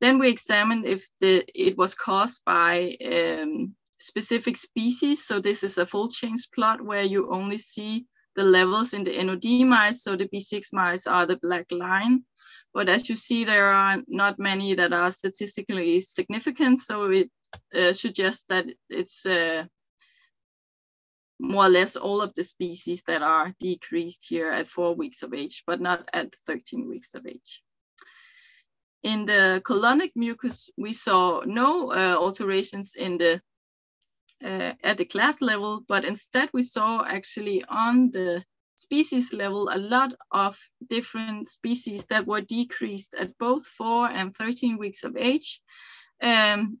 Then 0.00 0.18
we 0.18 0.28
examined 0.28 0.84
if 0.86 1.08
the, 1.20 1.44
it 1.54 1.76
was 1.76 1.94
caused 1.94 2.42
by 2.44 2.96
um, 3.04 3.74
specific 4.00 4.56
species. 4.56 5.24
So 5.24 5.40
this 5.40 5.62
is 5.62 5.78
a 5.78 5.86
fold 5.86 6.12
change 6.12 6.48
plot 6.54 6.80
where 6.80 7.02
you 7.02 7.30
only 7.30 7.58
see 7.58 8.06
the 8.36 8.44
levels 8.44 8.94
in 8.94 9.04
the 9.04 9.22
NOD 9.22 9.66
mice. 9.66 10.02
So 10.02 10.16
the 10.16 10.28
B6 10.28 10.72
mice 10.72 11.06
are 11.06 11.26
the 11.26 11.38
black 11.42 11.66
line. 11.70 12.24
But 12.74 12.88
as 12.88 13.08
you 13.08 13.16
see, 13.16 13.44
there 13.44 13.66
are 13.66 14.02
not 14.08 14.38
many 14.38 14.74
that 14.74 14.92
are 14.92 15.10
statistically 15.10 16.00
significant. 16.00 16.80
So 16.80 17.10
it 17.10 17.30
uh, 17.74 17.92
suggests 17.92 18.44
that 18.48 18.66
it's 18.88 19.26
uh, 19.26 19.64
more 21.38 21.66
or 21.66 21.68
less 21.68 21.96
all 21.96 22.22
of 22.22 22.32
the 22.34 22.44
species 22.44 23.02
that 23.06 23.22
are 23.22 23.52
decreased 23.58 24.26
here 24.28 24.50
at 24.50 24.66
four 24.66 24.94
weeks 24.94 25.22
of 25.22 25.34
age, 25.34 25.64
but 25.66 25.80
not 25.80 26.08
at 26.12 26.34
13 26.46 26.88
weeks 26.88 27.14
of 27.14 27.26
age. 27.26 27.62
In 29.02 29.26
the 29.26 29.60
colonic 29.64 30.12
mucus, 30.14 30.70
we 30.78 30.92
saw 30.92 31.42
no 31.44 31.90
uh, 31.90 32.16
alterations 32.18 32.94
in 32.94 33.18
the 33.18 33.42
uh, 34.44 34.74
at 34.82 34.98
the 34.98 35.04
class 35.04 35.40
level, 35.40 35.84
but 35.88 36.04
instead 36.04 36.48
we 36.52 36.62
saw 36.62 37.04
actually 37.04 37.64
on 37.68 38.10
the 38.10 38.44
species 38.76 39.32
level 39.32 39.68
a 39.72 39.78
lot 39.78 40.12
of 40.30 40.58
different 40.88 41.48
species 41.48 42.06
that 42.06 42.26
were 42.26 42.40
decreased 42.40 43.14
at 43.14 43.36
both 43.38 43.64
4 43.66 44.08
and 44.10 44.34
13 44.34 44.78
weeks 44.78 45.04
of 45.04 45.16
age, 45.16 45.60
um, 46.22 46.78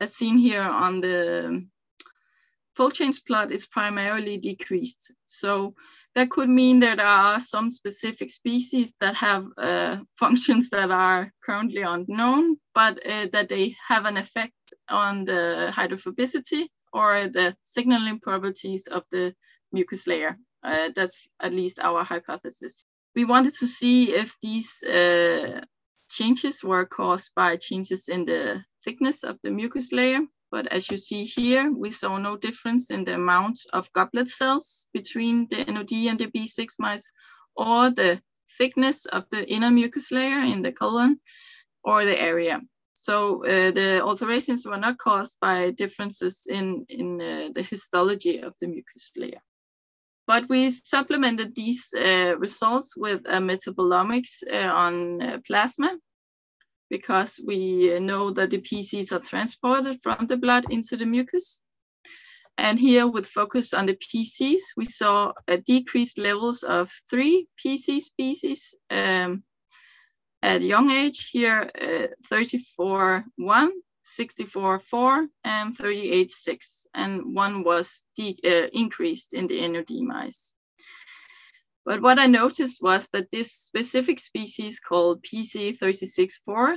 as 0.00 0.14
seen 0.14 0.36
here 0.36 0.62
on 0.62 1.00
the 1.00 1.66
fold 2.74 2.94
change 2.94 3.24
plot 3.24 3.52
is 3.52 3.66
primarily 3.66 4.36
decreased. 4.36 5.12
So 5.26 5.74
that 6.14 6.30
could 6.30 6.48
mean 6.48 6.80
that 6.80 6.98
there 6.98 7.06
are 7.06 7.40
some 7.40 7.70
specific 7.70 8.30
species 8.30 8.94
that 9.00 9.14
have 9.14 9.46
uh, 9.56 9.98
functions 10.18 10.70
that 10.70 10.90
are 10.90 11.32
currently 11.44 11.82
unknown, 11.82 12.56
but 12.74 12.98
uh, 13.06 13.26
that 13.32 13.48
they 13.48 13.76
have 13.88 14.06
an 14.06 14.16
effect 14.16 14.52
on 14.88 15.24
the 15.24 15.70
hydrophobicity 15.72 16.66
or 16.94 17.28
the 17.28 17.54
signaling 17.62 18.18
properties 18.20 18.86
of 18.86 19.02
the 19.10 19.34
mucus 19.72 20.06
layer. 20.06 20.38
Uh, 20.62 20.88
that's 20.96 21.28
at 21.40 21.52
least 21.52 21.78
our 21.80 22.02
hypothesis. 22.02 22.84
We 23.14 23.26
wanted 23.26 23.54
to 23.54 23.66
see 23.66 24.14
if 24.14 24.34
these 24.40 24.82
uh, 24.82 25.60
changes 26.08 26.64
were 26.64 26.86
caused 26.86 27.32
by 27.36 27.56
changes 27.56 28.08
in 28.08 28.24
the 28.24 28.64
thickness 28.84 29.24
of 29.24 29.38
the 29.42 29.50
mucus 29.50 29.92
layer 29.92 30.22
but 30.54 30.68
as 30.68 30.88
you 30.88 30.96
see 30.96 31.24
here, 31.24 31.72
we 31.72 31.90
saw 31.90 32.16
no 32.16 32.36
difference 32.36 32.92
in 32.92 33.02
the 33.04 33.16
amount 33.16 33.58
of 33.72 33.92
goblet 33.92 34.28
cells 34.28 34.86
between 34.92 35.48
the 35.50 35.64
NOD 35.64 35.92
and 36.06 36.16
the 36.16 36.28
B6 36.28 36.74
mice 36.78 37.10
or 37.56 37.90
the 37.90 38.22
thickness 38.56 39.04
of 39.06 39.28
the 39.30 39.44
inner 39.52 39.72
mucus 39.72 40.12
layer 40.12 40.38
in 40.38 40.62
the 40.62 40.70
colon 40.70 41.18
or 41.82 42.04
the 42.04 42.16
area. 42.22 42.60
So 43.04 43.44
uh, 43.44 43.70
the 43.70 44.00
alterations 44.02 44.64
were 44.64 44.78
not 44.78 44.96
caused 44.96 45.36
by 45.38 45.72
differences 45.72 46.46
in, 46.48 46.86
in 46.88 47.20
uh, 47.20 47.50
the 47.54 47.60
histology 47.60 48.38
of 48.38 48.54
the 48.62 48.66
mucus 48.66 49.12
layer. 49.14 49.42
But 50.26 50.48
we 50.48 50.70
supplemented 50.70 51.54
these 51.54 51.92
uh, 51.92 52.34
results 52.38 52.96
with 52.96 53.20
a 53.26 53.40
metabolomics 53.40 54.42
uh, 54.50 54.72
on 54.72 55.20
uh, 55.20 55.38
plasma 55.46 55.98
because 56.88 57.38
we 57.46 58.00
know 58.00 58.30
that 58.30 58.48
the 58.48 58.62
PCs 58.62 59.12
are 59.12 59.20
transported 59.20 60.00
from 60.02 60.26
the 60.26 60.38
blood 60.38 60.70
into 60.70 60.96
the 60.96 61.04
mucus. 61.04 61.60
And 62.56 62.78
here 62.78 63.06
with 63.06 63.26
focus 63.26 63.74
on 63.74 63.84
the 63.84 63.96
PCs, 63.96 64.62
we 64.78 64.86
saw 64.86 65.32
a 65.46 65.58
decreased 65.58 66.16
levels 66.16 66.62
of 66.62 66.90
three 67.10 67.48
PC 67.62 68.00
species 68.00 68.74
um, 68.88 69.42
at 70.44 70.60
young 70.60 70.90
age 70.90 71.30
here, 71.32 71.70
uh, 71.80 72.08
34, 72.28 73.24
1, 73.36 73.72
64, 74.02 74.78
4, 74.78 75.26
and 75.42 75.74
38, 75.74 76.30
6. 76.30 76.86
And 76.92 77.34
one 77.34 77.64
was 77.64 78.04
uh, 78.20 78.66
increased 78.74 79.32
in 79.32 79.46
the 79.46 79.66
NOD 79.66 79.90
mice. 80.02 80.52
But 81.86 82.02
what 82.02 82.18
I 82.18 82.26
noticed 82.26 82.82
was 82.82 83.08
that 83.10 83.30
this 83.30 83.52
specific 83.52 84.20
species 84.20 84.80
called 84.80 85.22
PC364 85.22 86.76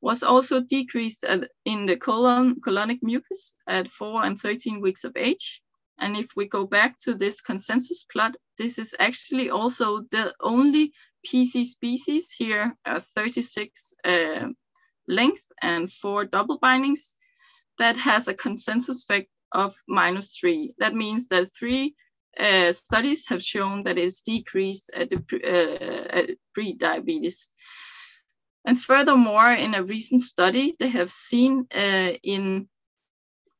was 0.00 0.22
also 0.22 0.60
decreased 0.60 1.24
at, 1.24 1.50
in 1.64 1.86
the 1.86 1.96
colon, 1.96 2.60
colonic 2.60 3.00
mucus 3.02 3.56
at 3.66 3.88
4 3.88 4.24
and 4.24 4.40
13 4.40 4.80
weeks 4.80 5.02
of 5.02 5.16
age. 5.16 5.60
And 5.98 6.16
if 6.16 6.28
we 6.36 6.46
go 6.46 6.66
back 6.66 6.96
to 7.00 7.14
this 7.14 7.40
consensus 7.40 8.04
plot, 8.04 8.36
this 8.58 8.78
is 8.78 8.94
actually 9.00 9.50
also 9.50 10.02
the 10.12 10.32
only 10.40 10.92
PC 11.26 11.64
species 11.64 12.30
here, 12.30 12.76
uh, 12.84 13.00
36 13.14 13.94
uh, 14.04 14.48
length 15.06 15.42
and 15.62 15.90
four 15.90 16.24
double 16.24 16.58
bindings 16.58 17.14
that 17.78 17.96
has 17.96 18.28
a 18.28 18.34
consensus 18.34 19.02
effect 19.02 19.28
of 19.52 19.76
minus 19.88 20.36
three. 20.38 20.74
That 20.78 20.94
means 20.94 21.28
that 21.28 21.54
three 21.58 21.94
uh, 22.38 22.72
studies 22.72 23.26
have 23.28 23.42
shown 23.42 23.82
that 23.84 23.98
it's 23.98 24.20
decreased 24.20 24.90
at, 24.94 25.10
the, 25.10 25.22
uh, 25.44 26.18
at 26.18 26.30
pre-diabetes. 26.54 27.50
And 28.64 28.78
furthermore, 28.78 29.52
in 29.52 29.74
a 29.74 29.82
recent 29.82 30.20
study, 30.20 30.76
they 30.78 30.88
have 30.88 31.10
seen 31.10 31.66
uh, 31.74 32.12
in 32.22 32.68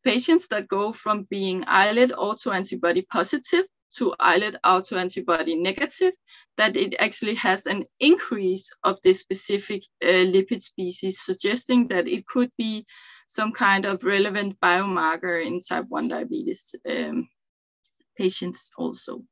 patients 0.04 0.48
that 0.48 0.68
go 0.68 0.92
from 0.92 1.26
being 1.30 1.64
islet 1.66 2.10
autoantibody 2.12 3.06
positive 3.08 3.64
to 3.96 4.14
islet 4.20 4.56
autoantibody 4.64 5.58
negative, 5.58 6.12
that 6.56 6.76
it 6.76 6.94
actually 6.98 7.34
has 7.34 7.66
an 7.66 7.84
increase 8.00 8.70
of 8.84 9.00
this 9.02 9.20
specific 9.20 9.82
uh, 10.02 10.06
lipid 10.06 10.60
species, 10.60 11.20
suggesting 11.20 11.88
that 11.88 12.06
it 12.06 12.26
could 12.26 12.50
be 12.58 12.84
some 13.26 13.52
kind 13.52 13.84
of 13.84 14.04
relevant 14.04 14.58
biomarker 14.60 15.44
in 15.44 15.60
type 15.60 15.86
1 15.88 16.08
diabetes. 16.08 16.74
Um, 16.88 17.28
patients 18.18 18.72
also. 18.76 19.22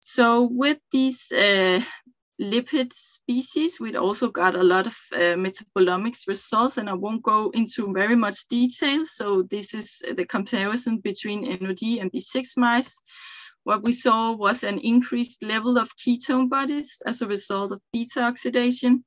So 0.00 0.48
with 0.50 0.78
these 0.90 1.30
uh, 1.32 1.80
lipid 2.40 2.92
species, 2.92 3.78
we 3.78 3.96
also 3.96 4.28
got 4.28 4.54
a 4.54 4.62
lot 4.62 4.86
of 4.86 4.96
uh, 5.12 5.36
metabolomics 5.36 6.26
results, 6.26 6.78
and 6.78 6.88
I 6.88 6.94
won't 6.94 7.22
go 7.22 7.50
into 7.50 7.92
very 7.92 8.16
much 8.16 8.48
detail. 8.48 9.04
So 9.06 9.42
this 9.42 9.74
is 9.74 10.02
the 10.16 10.26
comparison 10.26 10.98
between 10.98 11.42
NOD 11.42 12.00
and 12.00 12.10
B6 12.12 12.56
mice. 12.56 12.98
What 13.64 13.82
we 13.82 13.92
saw 13.92 14.32
was 14.32 14.62
an 14.62 14.78
increased 14.78 15.42
level 15.42 15.78
of 15.78 15.96
ketone 15.96 16.48
bodies 16.48 17.02
as 17.06 17.22
a 17.22 17.26
result 17.26 17.72
of 17.72 17.80
beta 17.92 18.22
oxidation, 18.22 19.04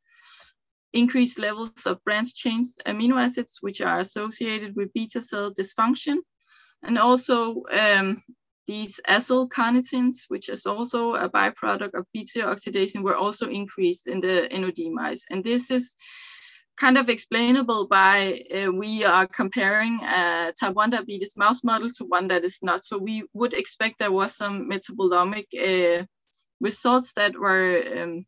increased 0.94 1.38
levels 1.38 1.86
of 1.86 2.04
branched-chain 2.04 2.64
amino 2.88 3.22
acids, 3.24 3.60
which 3.62 3.82
are 3.82 4.00
associated 4.00 4.76
with 4.76 4.94
beta 4.94 5.22
cell 5.22 5.54
dysfunction, 5.54 6.18
and 6.82 6.98
also 6.98 7.64
um, 7.72 8.24
these 8.66 9.00
acyl 9.08 9.48
carnitines, 9.48 10.26
which 10.28 10.50
is 10.50 10.66
also 10.66 11.14
a 11.14 11.30
byproduct 11.30 11.94
of 11.94 12.06
beta 12.12 12.44
oxidation, 12.48 13.04
were 13.04 13.16
also 13.16 13.48
increased 13.48 14.08
in 14.08 14.22
the 14.22 14.50
NOD 14.52 14.92
mice. 14.92 15.24
And 15.30 15.44
this 15.44 15.70
is 15.70 15.96
kind 16.78 16.98
of 16.98 17.10
explainable 17.10 17.88
by 17.88 18.44
uh, 18.56 18.72
we 18.72 19.04
are 19.04 19.28
comparing 19.28 20.00
a 20.04 20.54
type 20.60 20.74
1 20.74 20.92
diabetes 20.92 21.36
mouse 21.36 21.64
model 21.64 21.90
to 21.90 22.06
one 22.06 22.28
that 22.28 22.46
is 22.46 22.60
not. 22.62 22.86
So 22.86 22.98
we 22.98 23.24
would 23.34 23.54
expect 23.54 24.00
there 24.00 24.12
was 24.12 24.36
some 24.36 24.70
metabolomic 24.70 25.48
uh, 25.58 26.06
results 26.62 27.14
that 27.14 27.38
were 27.38 27.84
um, 27.98 28.26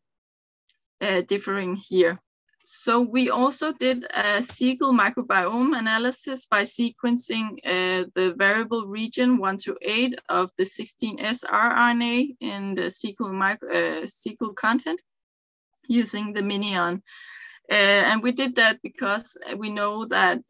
uh, 1.00 1.22
differing 1.22 1.76
here. 1.76 2.20
So 2.62 3.00
we 3.00 3.30
also 3.30 3.72
did 3.72 4.04
a 4.04 4.42
cecal 4.42 4.92
microbiome 4.92 5.78
analysis 5.78 6.46
by 6.46 6.62
sequencing 6.62 7.58
uh, 7.64 8.04
the 8.14 8.34
variable 8.36 8.86
region 8.86 9.38
1 9.38 9.56
to 9.64 9.76
8 9.80 10.18
of 10.28 10.50
the 10.58 10.64
16S 10.64 11.44
rRNA 11.44 12.36
in 12.40 12.74
the 12.74 12.90
cecal, 12.90 13.32
micro, 13.32 13.70
uh, 13.70 14.06
cecal 14.06 14.54
content 14.54 15.00
using 15.88 16.32
the 16.32 16.42
MinION. 16.42 17.02
Uh, 17.70 18.02
and 18.10 18.22
we 18.22 18.32
did 18.32 18.56
that 18.56 18.80
because 18.82 19.38
we 19.56 19.70
know 19.70 20.04
that 20.06 20.40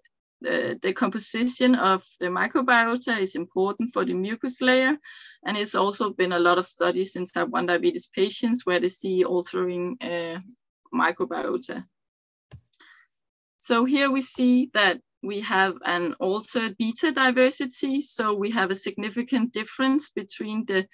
the, 0.40 0.78
the 0.80 0.92
composition 0.92 1.74
of 1.74 2.02
the 2.18 2.26
microbiota 2.26 3.18
is 3.18 3.34
important 3.34 3.92
for 3.92 4.04
the 4.04 4.14
mucus 4.14 4.62
layer. 4.62 4.96
And 5.44 5.56
it's 5.56 5.74
also 5.74 6.10
been 6.10 6.32
a 6.32 6.38
lot 6.38 6.58
of 6.58 6.66
studies 6.66 7.16
in 7.16 7.26
type 7.26 7.48
1 7.48 7.66
diabetes 7.66 8.08
patients 8.14 8.64
where 8.64 8.80
they 8.80 8.88
see 8.88 9.24
altering 9.24 9.98
uh, 10.00 10.38
microbiota. 10.94 11.84
So 13.58 13.84
here 13.84 14.10
we 14.10 14.22
see 14.22 14.70
that 14.72 15.00
we 15.22 15.40
have 15.40 15.74
an 15.84 16.14
altered 16.14 16.78
beta 16.78 17.12
diversity. 17.12 18.00
So 18.00 18.34
we 18.34 18.50
have 18.52 18.70
a 18.70 18.74
significant 18.74 19.52
difference 19.52 20.08
between 20.08 20.64
the 20.64 20.86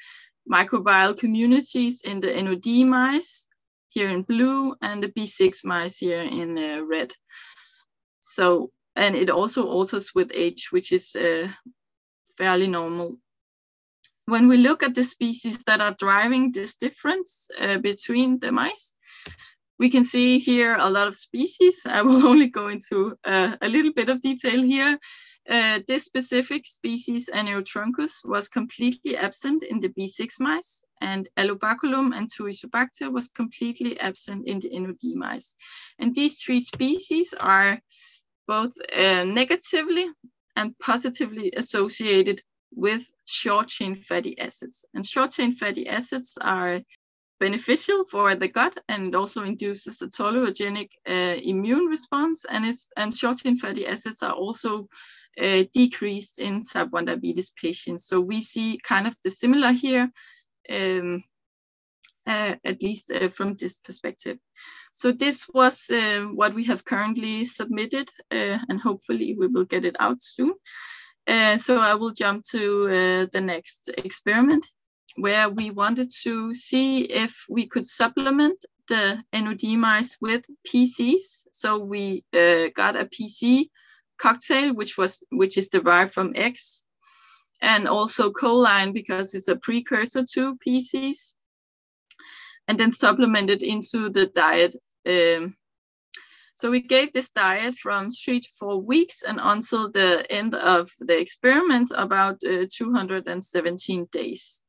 microbial 0.50 1.16
communities 1.16 2.00
in 2.02 2.18
the 2.18 2.42
NOD 2.42 2.86
mice 2.88 3.46
here 3.96 4.10
in 4.10 4.22
blue 4.22 4.76
and 4.82 5.02
the 5.02 5.08
B6 5.08 5.64
mice 5.64 5.96
here 5.96 6.20
in 6.20 6.58
uh, 6.58 6.84
red. 6.84 7.14
So, 8.20 8.70
and 8.94 9.16
it 9.16 9.30
also 9.30 9.66
alters 9.66 10.14
with 10.14 10.30
age, 10.34 10.68
which 10.70 10.92
is 10.92 11.16
uh, 11.16 11.48
fairly 12.36 12.66
normal. 12.66 13.16
When 14.26 14.48
we 14.48 14.58
look 14.58 14.82
at 14.82 14.94
the 14.94 15.02
species 15.02 15.64
that 15.64 15.80
are 15.80 15.96
driving 15.98 16.52
this 16.52 16.76
difference 16.76 17.48
uh, 17.58 17.78
between 17.78 18.38
the 18.38 18.52
mice, 18.52 18.92
we 19.78 19.88
can 19.88 20.04
see 20.04 20.38
here 20.40 20.76
a 20.78 20.90
lot 20.90 21.08
of 21.08 21.16
species. 21.16 21.86
I 21.88 22.02
will 22.02 22.26
only 22.32 22.48
go 22.48 22.68
into 22.68 23.16
uh, 23.24 23.56
a 23.62 23.68
little 23.68 23.94
bit 23.94 24.10
of 24.10 24.20
detail 24.20 24.60
here. 24.62 24.98
Uh, 25.48 25.78
this 25.86 26.04
specific 26.04 26.66
species, 26.66 27.30
Anaerotruncus, 27.32 28.24
was 28.24 28.48
completely 28.48 29.16
absent 29.16 29.62
in 29.62 29.78
the 29.78 29.90
B6 29.90 30.40
mice, 30.40 30.84
and 31.00 31.28
Allobaculum 31.36 32.16
and 32.16 32.28
Turicibacter 32.28 33.12
was 33.12 33.28
completely 33.28 33.98
absent 34.00 34.46
in 34.48 34.58
the 34.58 34.78
NOD 34.78 35.14
mice. 35.14 35.54
And 36.00 36.14
these 36.14 36.42
three 36.42 36.60
species 36.60 37.32
are 37.38 37.80
both 38.48 38.72
uh, 38.96 39.24
negatively 39.24 40.06
and 40.56 40.76
positively 40.78 41.52
associated 41.56 42.42
with 42.74 43.08
short-chain 43.26 43.96
fatty 43.96 44.38
acids. 44.38 44.84
And 44.94 45.06
short-chain 45.06 45.52
fatty 45.52 45.88
acids 45.88 46.36
are 46.40 46.80
beneficial 47.38 48.04
for 48.04 48.34
the 48.34 48.48
gut 48.48 48.78
and 48.88 49.14
also 49.14 49.42
induces 49.42 50.00
a 50.02 50.08
tolerogenic 50.08 50.90
uh, 51.08 51.36
immune 51.42 51.86
response. 51.86 52.44
And, 52.48 52.64
it's, 52.64 52.88
and 52.96 53.14
short-chain 53.14 53.58
fatty 53.58 53.86
acids 53.86 54.22
are 54.22 54.32
also 54.32 54.88
uh, 55.40 55.64
decreased 55.72 56.38
in 56.38 56.64
type 56.64 56.88
1 56.90 57.04
diabetes 57.06 57.52
patients. 57.60 58.06
So 58.06 58.20
we 58.20 58.40
see 58.40 58.78
kind 58.82 59.06
of 59.06 59.16
the 59.22 59.30
similar 59.30 59.72
here, 59.72 60.10
um, 60.70 61.24
uh, 62.26 62.56
at 62.64 62.82
least 62.82 63.10
uh, 63.10 63.28
from 63.30 63.54
this 63.54 63.78
perspective. 63.78 64.38
So 64.92 65.12
this 65.12 65.46
was 65.52 65.90
uh, 65.90 66.26
what 66.34 66.54
we 66.54 66.64
have 66.64 66.84
currently 66.84 67.44
submitted, 67.44 68.10
uh, 68.30 68.58
and 68.68 68.80
hopefully 68.80 69.36
we 69.38 69.46
will 69.46 69.64
get 69.64 69.84
it 69.84 69.96
out 70.00 70.22
soon. 70.22 70.54
so 71.58 71.78
I 71.78 71.94
will 71.94 72.12
jump 72.12 72.44
to 72.52 73.28
the 73.32 73.40
next 73.40 73.90
experiment 74.04 74.64
where 75.16 75.48
we 75.48 75.70
wanted 75.70 76.10
to 76.22 76.54
see 76.54 77.02
if 77.04 77.44
we 77.48 77.66
could 77.66 77.86
supplement 77.86 78.64
the 78.88 79.22
NOD 79.32 79.64
mice 79.78 80.16
with 80.20 80.44
PCs. 80.66 81.44
So 81.52 81.78
we 81.78 82.24
uh, 82.32 82.68
got 82.74 82.96
a 82.96 83.06
PC 83.06 83.70
cocktail, 84.18 84.74
which 84.74 84.96
was 84.96 85.22
which 85.30 85.58
is 85.58 85.68
derived 85.68 86.14
from 86.14 86.32
eggs, 86.34 86.84
and 87.60 87.88
also 87.88 88.30
choline 88.30 88.92
because 88.92 89.34
it's 89.34 89.48
a 89.48 89.56
precursor 89.56 90.24
to 90.34 90.56
PCs, 90.66 91.34
and 92.68 92.78
then 92.78 92.90
supplemented 92.90 93.62
into 93.62 94.08
the 94.08 94.26
diet. 94.26 94.74
Um, 95.06 95.56
so 96.56 96.70
we 96.70 96.80
gave 96.80 97.12
this 97.12 97.30
diet 97.30 97.74
from 97.74 98.10
three 98.10 98.40
to 98.40 98.48
four 98.58 98.80
weeks 98.80 99.22
and 99.22 99.38
until 99.42 99.90
the 99.90 100.24
end 100.30 100.54
of 100.54 100.90
the 101.00 101.18
experiment, 101.20 101.92
about 101.94 102.36
uh, 102.44 102.64
217 102.72 104.08
days. 104.10 104.62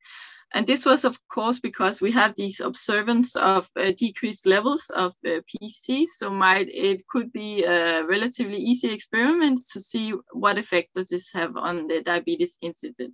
And 0.53 0.65
this 0.65 0.85
was, 0.85 1.03
of 1.03 1.19
course, 1.27 1.59
because 1.59 1.99
we 1.99 2.11
have 2.11 2.33
these 2.35 2.61
observance 2.61 3.35
of 3.35 3.69
uh, 3.75 3.91
decreased 3.97 4.45
levels 4.45 4.89
of 4.95 5.13
uh, 5.25 5.41
PCs. 5.49 6.07
So 6.17 6.29
might 6.29 6.69
it 6.69 7.05
could 7.07 7.33
be 7.33 7.63
a 7.65 8.05
relatively 8.05 8.57
easy 8.57 8.89
experiment 8.89 9.59
to 9.73 9.81
see 9.81 10.13
what 10.31 10.57
effect 10.57 10.93
does 10.93 11.09
this 11.09 11.33
have 11.33 11.57
on 11.57 11.87
the 11.87 12.01
diabetes 12.01 12.57
incident. 12.61 13.13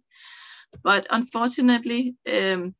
But 0.84 1.08
unfortunately, 1.10 2.16
um, 2.32 2.76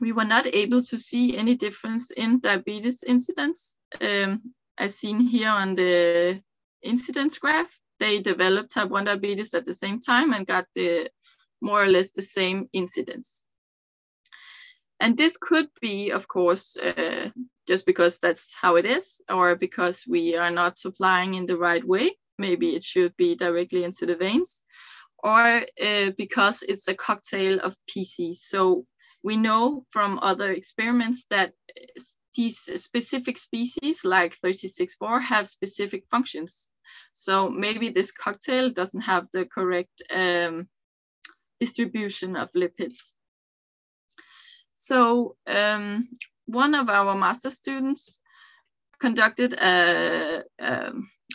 we 0.00 0.12
were 0.12 0.24
not 0.24 0.46
able 0.46 0.82
to 0.82 0.98
see 0.98 1.36
any 1.36 1.54
difference 1.54 2.10
in 2.10 2.40
diabetes 2.40 3.02
incidence. 3.04 3.76
Um, 4.00 4.52
as 4.78 4.98
seen 4.98 5.20
here 5.20 5.48
on 5.48 5.74
the 5.74 6.42
incidence 6.82 7.38
graph, 7.38 7.70
they 7.98 8.20
developed 8.20 8.72
type 8.72 8.90
1 8.90 9.04
diabetes 9.04 9.54
at 9.54 9.64
the 9.64 9.72
same 9.72 10.00
time 10.00 10.32
and 10.32 10.46
got 10.46 10.66
the 10.74 11.08
more 11.62 11.82
or 11.82 11.86
less 11.86 12.10
the 12.10 12.22
same 12.22 12.68
incidence. 12.72 13.42
And 15.00 15.16
this 15.16 15.36
could 15.36 15.68
be, 15.80 16.10
of 16.10 16.26
course, 16.26 16.76
uh, 16.76 17.30
just 17.68 17.84
because 17.84 18.18
that's 18.18 18.54
how 18.54 18.76
it 18.76 18.86
is, 18.86 19.20
or 19.28 19.56
because 19.56 20.04
we 20.08 20.36
are 20.36 20.50
not 20.50 20.78
supplying 20.78 21.34
in 21.34 21.46
the 21.46 21.58
right 21.58 21.84
way. 21.84 22.16
Maybe 22.38 22.74
it 22.74 22.84
should 22.84 23.16
be 23.16 23.34
directly 23.34 23.84
into 23.84 24.06
the 24.06 24.16
veins, 24.16 24.62
or 25.18 25.62
uh, 25.82 26.10
because 26.16 26.62
it's 26.62 26.88
a 26.88 26.94
cocktail 26.94 27.60
of 27.60 27.76
PCs. 27.90 28.36
So 28.36 28.86
we 29.22 29.36
know 29.36 29.84
from 29.90 30.18
other 30.22 30.52
experiments 30.52 31.26
that 31.30 31.52
these 32.34 32.58
specific 32.82 33.38
species, 33.38 34.04
like 34.04 34.36
36-4, 34.44 35.22
have 35.22 35.48
specific 35.48 36.04
functions. 36.10 36.68
So 37.12 37.48
maybe 37.48 37.88
this 37.88 38.12
cocktail 38.12 38.70
doesn't 38.70 39.00
have 39.00 39.28
the 39.32 39.46
correct 39.46 40.02
um, 40.10 40.68
distribution 41.58 42.36
of 42.36 42.50
lipids. 42.52 43.15
So 44.76 45.36
um, 45.46 46.08
one 46.44 46.74
of 46.74 46.88
our 46.88 47.14
master 47.16 47.50
students 47.50 48.20
conducted 49.00 49.54
a, 49.54 50.42
a 50.60 50.92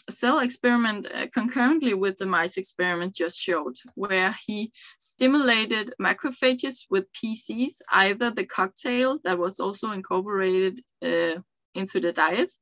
cell 0.10 0.40
experiment 0.40 1.08
uh, 1.14 1.28
concurrently 1.34 1.96
with 1.96 2.18
the 2.18 2.26
mice 2.26 2.58
experiment 2.58 3.16
just 3.16 3.38
showed, 3.38 3.76
where 3.96 4.36
he 4.46 4.72
stimulated 5.00 5.94
macrophages 6.00 6.86
with 6.90 7.12
PCs, 7.14 7.82
either 7.92 8.30
the 8.30 8.46
cocktail 8.46 9.20
that 9.24 9.38
was 9.38 9.60
also 9.60 9.92
incorporated 9.92 10.82
uh, 11.02 11.42
into 11.74 12.00
the 12.00 12.14
diet, 12.14 12.54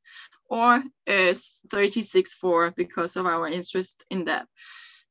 or 0.49 0.75
uh, 1.07 1.33
36-4 1.73 2.73
because 2.75 3.17
of 3.17 3.25
our 3.25 3.47
interest 3.47 4.03
in 4.09 4.25
that. 4.25 4.47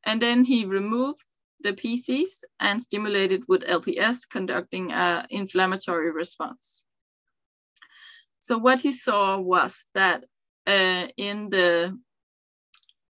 And 0.04 0.20
then 0.20 0.44
he 0.44 0.64
removed 0.64 1.24
the 1.62 1.72
PCs 1.72 2.44
and 2.60 2.80
stimulated 2.80 3.42
with 3.48 3.62
LPS 3.62 4.28
conducting 4.28 4.92
an 4.92 5.26
inflammatory 5.30 6.10
response. 6.10 6.82
So 8.40 8.58
what 8.58 8.80
he 8.80 8.92
saw 8.92 9.38
was 9.38 9.86
that 9.94 10.24
uh, 10.66 11.08
in 11.16 11.50
the 11.50 11.98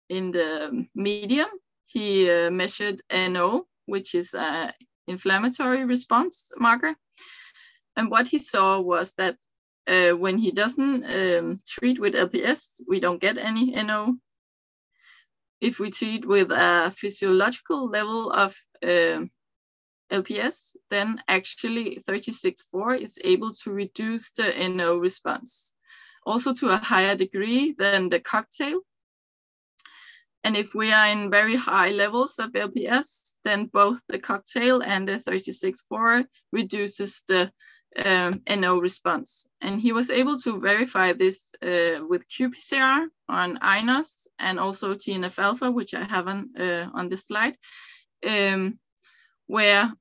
in 0.08 0.30
the 0.30 0.86
medium, 0.94 1.48
he 1.86 2.30
uh, 2.30 2.50
measured 2.50 3.02
NO, 3.12 3.66
which 3.86 4.14
is 4.14 4.34
an 4.34 4.72
inflammatory 5.08 5.84
response 5.84 6.52
marker. 6.56 6.94
And 7.96 8.10
what 8.10 8.28
he 8.28 8.38
saw 8.38 8.80
was 8.80 9.14
that 9.14 9.36
uh, 9.88 10.10
when 10.12 10.38
he 10.38 10.50
doesn't 10.52 11.04
um, 11.04 11.58
treat 11.66 11.98
with 11.98 12.14
LPS, 12.14 12.80
we 12.86 13.00
don't 13.00 13.20
get 13.20 13.38
any 13.38 13.70
NO 13.70 14.16
if 15.60 15.78
we 15.78 15.90
treat 15.90 16.26
with 16.26 16.50
a 16.50 16.92
physiological 16.96 17.88
level 17.88 18.30
of 18.30 18.56
uh, 18.82 19.24
LPS, 20.10 20.76
then 20.90 21.22
actually 21.28 22.02
36.4 22.08 23.00
is 23.00 23.18
able 23.24 23.52
to 23.52 23.72
reduce 23.72 24.30
the 24.32 24.52
NO 24.68 24.98
response, 24.98 25.72
also 26.24 26.52
to 26.54 26.68
a 26.68 26.76
higher 26.76 27.16
degree 27.16 27.74
than 27.78 28.08
the 28.08 28.20
cocktail. 28.20 28.80
And 30.44 30.56
if 30.56 30.74
we 30.74 30.92
are 30.92 31.08
in 31.08 31.30
very 31.30 31.56
high 31.56 31.88
levels 31.88 32.38
of 32.38 32.52
LPS, 32.52 33.34
then 33.44 33.66
both 33.66 34.00
the 34.08 34.20
cocktail 34.20 34.80
and 34.80 35.08
the 35.08 35.18
36.4 35.18 36.24
reduces 36.52 37.24
the 37.26 37.50
um, 38.04 38.42
NO 38.48 38.78
response. 38.78 39.46
And 39.60 39.80
he 39.80 39.92
was 39.92 40.10
able 40.10 40.38
to 40.40 40.60
verify 40.60 41.12
this 41.12 41.54
uh, 41.62 42.04
with 42.06 42.28
qPCR 42.28 43.06
on 43.28 43.58
INOS 43.58 44.26
and 44.38 44.58
also 44.58 44.94
TNF 44.94 45.38
alpha, 45.38 45.70
which 45.70 45.94
I 45.94 46.04
have 46.04 46.28
on, 46.28 46.50
uh, 46.58 46.88
on 46.92 47.08
this 47.08 47.26
slide, 47.26 47.56
um, 48.26 48.78
where 49.46 49.92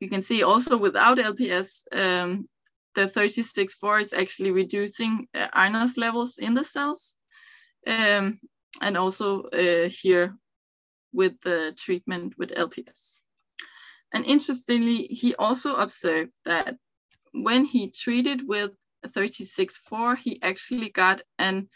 you 0.00 0.08
can 0.08 0.22
see 0.22 0.42
also 0.42 0.76
without 0.76 1.18
LPS, 1.18 1.84
um, 1.92 2.48
the 2.94 3.06
36-4 3.06 4.00
is 4.00 4.12
actually 4.12 4.52
reducing 4.52 5.26
uh, 5.34 5.48
INOS 5.54 5.98
levels 5.98 6.38
in 6.38 6.54
the 6.54 6.64
cells. 6.64 7.16
Um, 7.86 8.40
and 8.80 8.96
also 8.96 9.42
uh, 9.42 9.88
here 9.88 10.34
with 11.12 11.40
the 11.40 11.74
treatment 11.76 12.34
with 12.38 12.50
LPS. 12.50 13.18
And 14.14 14.24
interestingly, 14.24 15.08
he 15.08 15.34
also 15.34 15.74
observed 15.74 16.30
that 16.44 16.76
when 17.32 17.64
he 17.64 17.90
treated 17.90 18.46
with 18.46 18.70
36-4, 19.04 20.16
he 20.16 20.40
actually 20.40 20.90
got 20.90 21.22
an 21.38 21.68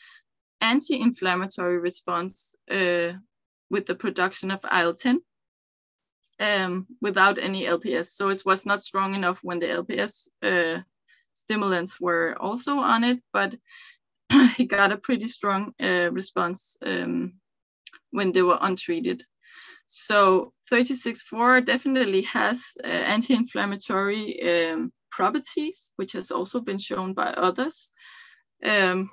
anti-inflammatory 0.61 1.79
response 1.79 2.55
uh, 2.71 3.13
with 3.71 3.87
the 3.87 3.97
production 3.97 4.53
of 4.53 4.65
IL-10 4.65 5.19
um, 6.41 6.87
without 7.03 7.39
any 7.39 7.65
LPS. 7.65 8.13
So 8.13 8.29
it 8.29 8.43
was 8.47 8.65
not 8.65 8.85
strong 8.85 9.15
enough 9.15 9.41
when 9.43 9.59
the 9.59 9.67
LPS 9.67 10.29
uh, 10.43 10.81
stimulants 11.33 12.01
were 12.01 12.37
also 12.41 12.79
on 12.79 13.03
it, 13.03 13.21
but 13.33 13.57
he 14.57 14.65
got 14.65 14.93
a 14.93 14.99
pretty 14.99 15.27
strong 15.27 15.73
uh, 15.83 16.11
response 16.13 16.77
um, 16.83 17.35
when 18.11 18.31
they 18.31 18.43
were 18.43 18.59
untreated. 18.61 19.25
So 19.91 20.53
36-4 20.71 21.65
definitely 21.65 22.21
has 22.23 22.77
uh, 22.85 22.87
anti-inflammatory 22.87 24.71
um, 24.71 24.93
properties, 25.11 25.93
which 25.97 26.13
has 26.13 26.31
also 26.31 26.61
been 26.61 26.77
shown 26.77 27.15
by 27.15 27.29
others, 27.29 27.91
um, 28.63 29.11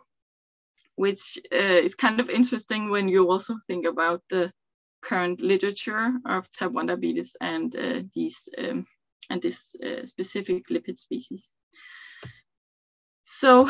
which 0.96 1.40
uh, 1.54 1.80
is 1.82 1.96
kind 1.96 2.20
of 2.20 2.30
interesting 2.30 2.90
when 2.90 3.08
you 3.08 3.32
also 3.32 3.56
think 3.68 3.86
about 3.86 4.22
the 4.30 4.52
current 5.02 5.40
literature 5.40 6.12
of 6.26 6.52
type 6.52 6.72
1 6.72 6.88
diabetes 6.88 7.38
and 7.40 7.74
uh, 7.78 8.02
these 8.14 8.50
um, 8.58 8.86
and 9.30 9.42
this 9.42 9.76
uh, 9.82 10.06
specific 10.06 10.68
lipid 10.68 11.00
species. 11.00 11.54
So 13.24 13.70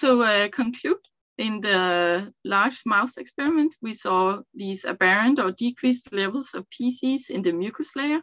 to 0.00 0.22
uh, 0.22 0.48
conclude, 0.48 1.02
in 1.38 1.60
the 1.60 2.32
large 2.44 2.82
mouse 2.86 3.16
experiment, 3.16 3.74
we 3.82 3.92
saw 3.92 4.42
these 4.54 4.84
aberrant 4.84 5.38
or 5.38 5.50
decreased 5.50 6.12
levels 6.12 6.54
of 6.54 6.66
PCs 6.70 7.30
in 7.30 7.42
the 7.42 7.52
mucus 7.52 7.96
layer. 7.96 8.20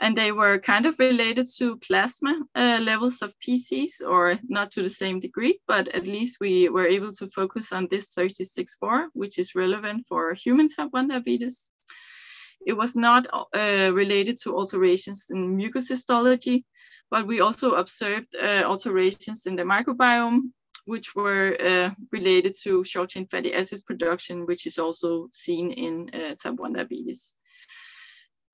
And 0.00 0.16
they 0.16 0.30
were 0.30 0.58
kind 0.58 0.86
of 0.86 0.98
related 1.00 1.48
to 1.56 1.78
plasma 1.78 2.40
uh, 2.54 2.78
levels 2.80 3.20
of 3.20 3.34
PCs, 3.40 4.00
or 4.06 4.38
not 4.48 4.70
to 4.72 4.82
the 4.82 4.90
same 4.90 5.18
degree, 5.18 5.58
but 5.66 5.88
at 5.88 6.06
least 6.06 6.38
we 6.40 6.68
were 6.68 6.86
able 6.86 7.10
to 7.12 7.26
focus 7.28 7.72
on 7.72 7.88
this 7.90 8.14
36-4, 8.14 9.06
which 9.14 9.38
is 9.38 9.56
relevant 9.56 10.06
for 10.08 10.34
human 10.34 10.68
type 10.68 10.88
1 10.92 11.08
diabetes. 11.08 11.68
It 12.64 12.74
was 12.74 12.94
not 12.94 13.26
uh, 13.32 13.90
related 13.92 14.38
to 14.42 14.56
alterations 14.56 15.28
in 15.30 15.56
mucus 15.56 15.88
histology, 15.88 16.64
but 17.10 17.26
we 17.26 17.40
also 17.40 17.72
observed 17.72 18.36
uh, 18.36 18.62
alterations 18.64 19.46
in 19.46 19.56
the 19.56 19.62
microbiome, 19.62 20.52
which 20.88 21.14
were 21.14 21.56
uh, 21.60 21.90
related 22.12 22.54
to 22.62 22.82
short 22.82 23.10
chain 23.10 23.26
fatty 23.26 23.52
acids 23.52 23.82
production, 23.82 24.46
which 24.46 24.66
is 24.66 24.78
also 24.78 25.28
seen 25.32 25.70
in 25.70 26.10
uh, 26.14 26.34
type 26.34 26.54
1 26.54 26.72
diabetes. 26.72 27.36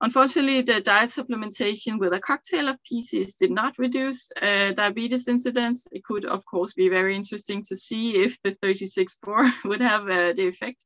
Unfortunately, 0.01 0.61
the 0.61 0.81
diet 0.81 1.09
supplementation 1.09 1.97
with 1.97 2.11
a 2.13 2.19
cocktail 2.19 2.67
of 2.67 2.77
PCs 2.83 3.37
did 3.37 3.51
not 3.51 3.77
reduce 3.77 4.29
uh, 4.41 4.73
diabetes 4.73 5.29
incidence. 5.29 5.87
It 5.93 6.03
could, 6.03 6.25
of 6.25 6.45
course, 6.45 6.73
be 6.73 6.89
very 6.89 7.15
interesting 7.15 7.63
to 7.69 7.75
see 7.77 8.15
if 8.17 8.37
the 8.43 8.51
36-4 8.55 9.51
would 9.65 9.81
have 9.81 10.03
uh, 10.03 10.33
the 10.33 10.47
effect, 10.47 10.83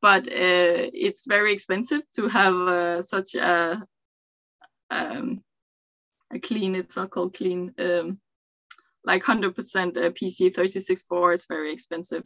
but 0.00 0.28
uh, 0.28 0.86
it's 1.06 1.26
very 1.26 1.52
expensive 1.52 2.02
to 2.14 2.28
have 2.28 2.54
uh, 2.54 3.02
such 3.02 3.34
a 3.34 3.84
um, 4.90 5.42
a 6.32 6.38
clean, 6.38 6.74
it's 6.76 6.96
not 6.96 7.10
called 7.10 7.34
clean, 7.34 7.74
um, 7.78 8.20
like 9.06 9.22
100% 9.22 9.54
PC 9.54 10.54
36-4 10.54 11.34
is 11.34 11.46
very 11.46 11.72
expensive. 11.72 12.24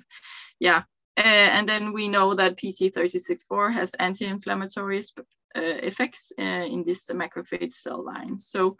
Yeah. 0.58 0.82
Uh, 1.16 1.50
and 1.56 1.68
then 1.68 1.92
we 1.92 2.08
know 2.08 2.34
that 2.34 2.56
PC 2.56 2.92
36-4 2.92 3.72
has 3.72 3.94
anti-inflammatory 3.94 5.02
uh, 5.56 5.60
effects 5.82 6.32
uh, 6.38 6.42
in 6.42 6.82
this 6.82 7.08
macrophage 7.08 7.74
cell 7.74 8.04
line. 8.04 8.38
So 8.38 8.76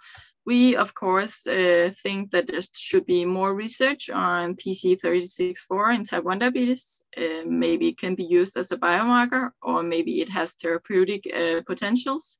we, 0.46 0.76
of 0.76 0.94
course, 0.94 1.46
uh, 1.46 1.90
think 2.02 2.30
that 2.30 2.46
there 2.46 2.60
should 2.74 3.04
be 3.04 3.24
more 3.24 3.54
research 3.54 4.08
on 4.08 4.54
PC36-4 4.54 5.94
in 5.94 6.04
type 6.04 6.24
1 6.24 6.38
diabetes. 6.38 7.02
Uh, 7.16 7.42
maybe 7.44 7.88
it 7.88 7.98
can 7.98 8.14
be 8.14 8.24
used 8.24 8.56
as 8.56 8.72
a 8.72 8.78
biomarker, 8.78 9.50
or 9.62 9.82
maybe 9.82 10.20
it 10.22 10.30
has 10.30 10.54
therapeutic 10.54 11.30
uh, 11.34 11.60
potentials, 11.66 12.38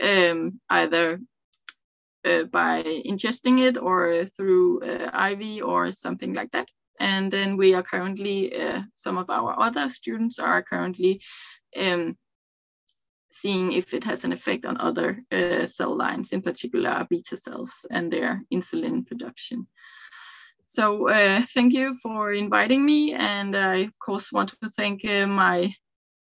um, 0.00 0.60
either 0.70 1.20
uh, 2.24 2.44
by 2.44 2.82
ingesting 3.04 3.58
it 3.60 3.76
or 3.76 4.26
through 4.36 4.80
uh, 4.82 5.30
IV 5.30 5.64
or 5.64 5.90
something 5.90 6.34
like 6.34 6.50
that. 6.52 6.68
And 7.00 7.32
then 7.32 7.56
we 7.56 7.74
are 7.74 7.82
currently, 7.82 8.54
uh, 8.54 8.82
some 8.94 9.18
of 9.18 9.28
our 9.28 9.58
other 9.58 9.88
students 9.88 10.38
are 10.38 10.62
currently 10.62 11.20
um, 11.76 12.16
seeing 13.32 13.72
if 13.72 13.92
it 13.92 14.04
has 14.04 14.24
an 14.24 14.32
effect 14.32 14.64
on 14.66 14.76
other 14.76 15.18
uh, 15.32 15.66
cell 15.66 15.96
lines, 15.96 16.32
in 16.32 16.42
particular 16.42 17.04
beta 17.10 17.36
cells 17.36 17.84
and 17.90 18.12
their 18.12 18.40
insulin 18.52 19.04
production. 19.04 19.66
So 20.66 21.08
uh, 21.08 21.42
thank 21.54 21.72
you 21.72 21.94
for 22.00 22.32
inviting 22.32 22.86
me. 22.86 23.14
And 23.14 23.56
I, 23.56 23.76
of 23.78 23.98
course, 23.98 24.30
want 24.30 24.50
to 24.50 24.70
thank 24.76 25.04
my 25.04 25.74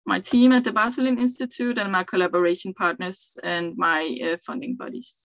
my 0.06 0.20
team 0.20 0.52
at 0.52 0.64
the 0.64 0.70
Bartholin 0.70 1.18
Institute 1.18 1.78
and 1.78 1.90
my 1.90 2.04
collaboration 2.04 2.74
partners 2.74 3.38
and 3.42 3.74
my 3.76 4.36
funding 4.44 4.76
bodies. 4.76 5.26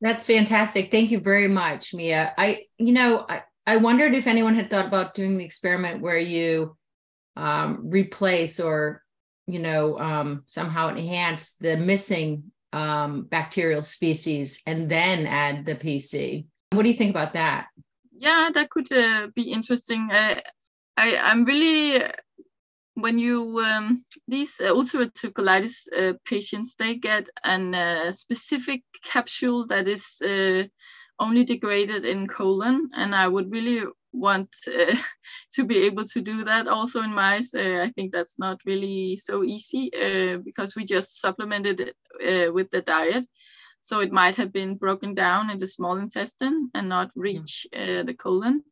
That's 0.00 0.24
fantastic. 0.24 0.90
Thank 0.90 1.10
you 1.10 1.20
very 1.20 1.48
much, 1.48 1.92
Mia. 1.92 2.32
I, 2.38 2.66
you 2.78 2.92
know, 2.92 3.24
I, 3.28 3.42
I 3.66 3.76
wondered 3.78 4.14
if 4.14 4.26
anyone 4.26 4.54
had 4.54 4.70
thought 4.70 4.86
about 4.86 5.14
doing 5.14 5.36
the 5.36 5.44
experiment 5.44 6.00
where 6.00 6.18
you 6.18 6.76
um, 7.36 7.90
replace 7.90 8.60
or, 8.60 9.02
you 9.46 9.58
know, 9.58 9.98
um, 9.98 10.44
somehow 10.46 10.90
enhance 10.90 11.54
the 11.54 11.76
missing 11.76 12.52
um, 12.72 13.24
bacterial 13.24 13.82
species 13.82 14.62
and 14.66 14.90
then 14.90 15.26
add 15.26 15.64
the 15.64 15.74
PC. 15.74 16.46
What 16.70 16.82
do 16.82 16.88
you 16.88 16.96
think 16.96 17.10
about 17.10 17.32
that? 17.32 17.66
Yeah, 18.16 18.50
that 18.54 18.70
could 18.70 18.92
uh, 18.92 19.28
be 19.34 19.50
interesting. 19.52 20.10
Uh, 20.10 20.40
I, 20.96 21.16
I'm 21.16 21.44
really 21.44 22.02
when 22.98 23.16
you 23.18 23.60
um, 23.60 24.04
these 24.26 24.60
uh, 24.60 24.72
ulcerative 24.72 25.32
colitis 25.32 25.86
uh, 25.96 26.14
patients 26.24 26.74
they 26.74 26.96
get 26.96 27.28
a 27.44 27.54
uh, 27.54 28.12
specific 28.12 28.82
capsule 29.04 29.66
that 29.66 29.86
is 29.86 30.20
uh, 30.22 30.64
only 31.20 31.44
degraded 31.44 32.04
in 32.04 32.26
colon 32.26 32.88
and 32.96 33.14
i 33.14 33.26
would 33.28 33.50
really 33.52 33.84
want 34.12 34.48
uh, 34.66 34.96
to 35.54 35.64
be 35.64 35.78
able 35.78 36.04
to 36.04 36.20
do 36.20 36.44
that 36.44 36.66
also 36.66 37.02
in 37.02 37.14
mice. 37.14 37.54
Uh, 37.54 37.80
i 37.86 37.90
think 37.94 38.12
that's 38.12 38.38
not 38.38 38.60
really 38.66 39.16
so 39.16 39.44
easy 39.44 39.90
because 40.44 40.74
we 40.74 40.84
just 40.84 41.20
supplemented 41.20 41.80
it 41.80 42.52
with 42.54 42.70
the 42.70 42.82
diet. 42.82 43.26
So 43.80 44.00
it 44.00 44.12
might 44.12 44.34
have 44.36 44.52
been 44.52 44.74
broken 44.74 45.14
down 45.14 45.50
in 45.50 45.58
the 45.58 45.66
small 45.66 45.96
intestine 45.98 46.70
and 46.74 46.88
not 46.88 47.10
reach 47.14 47.66
the 47.72 48.14
colon 48.18 48.64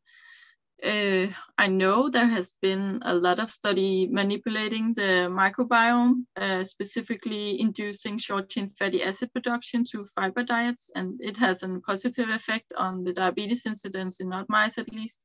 uh, 0.83 1.27
I 1.57 1.67
know 1.67 2.09
there 2.09 2.27
has 2.27 2.53
been 2.61 3.01
a 3.03 3.13
lot 3.13 3.39
of 3.39 3.49
study 3.49 4.07
manipulating 4.11 4.93
the 4.93 5.27
microbiome, 5.29 6.25
uh, 6.35 6.63
specifically 6.63 7.59
inducing 7.59 8.19
short 8.19 8.49
chain 8.49 8.69
fatty 8.69 9.01
acid 9.01 9.33
production 9.33 9.83
through 9.83 10.03
fiber 10.03 10.43
diets, 10.43 10.91
and 10.95 11.19
it 11.19 11.35
has 11.37 11.63
a 11.63 11.79
positive 11.79 12.29
effect 12.29 12.73
on 12.77 13.03
the 13.03 13.13
diabetes 13.13 13.65
incidence 13.65 14.19
in 14.19 14.29
NOD 14.29 14.45
mice 14.49 14.77
at 14.77 14.91
least. 14.93 15.19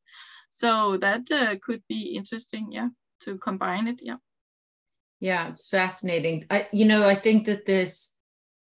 So 0.48 0.96
that 0.98 1.30
uh, 1.30 1.56
could 1.62 1.82
be 1.88 2.14
interesting, 2.16 2.68
yeah, 2.70 2.88
to 3.20 3.36
combine 3.38 3.88
it, 3.88 4.00
yeah. 4.02 4.16
Yeah, 5.20 5.48
it's 5.48 5.68
fascinating. 5.68 6.46
I, 6.50 6.68
you 6.72 6.86
know, 6.86 7.06
I 7.06 7.14
think 7.14 7.46
that 7.46 7.66
this 7.66 8.16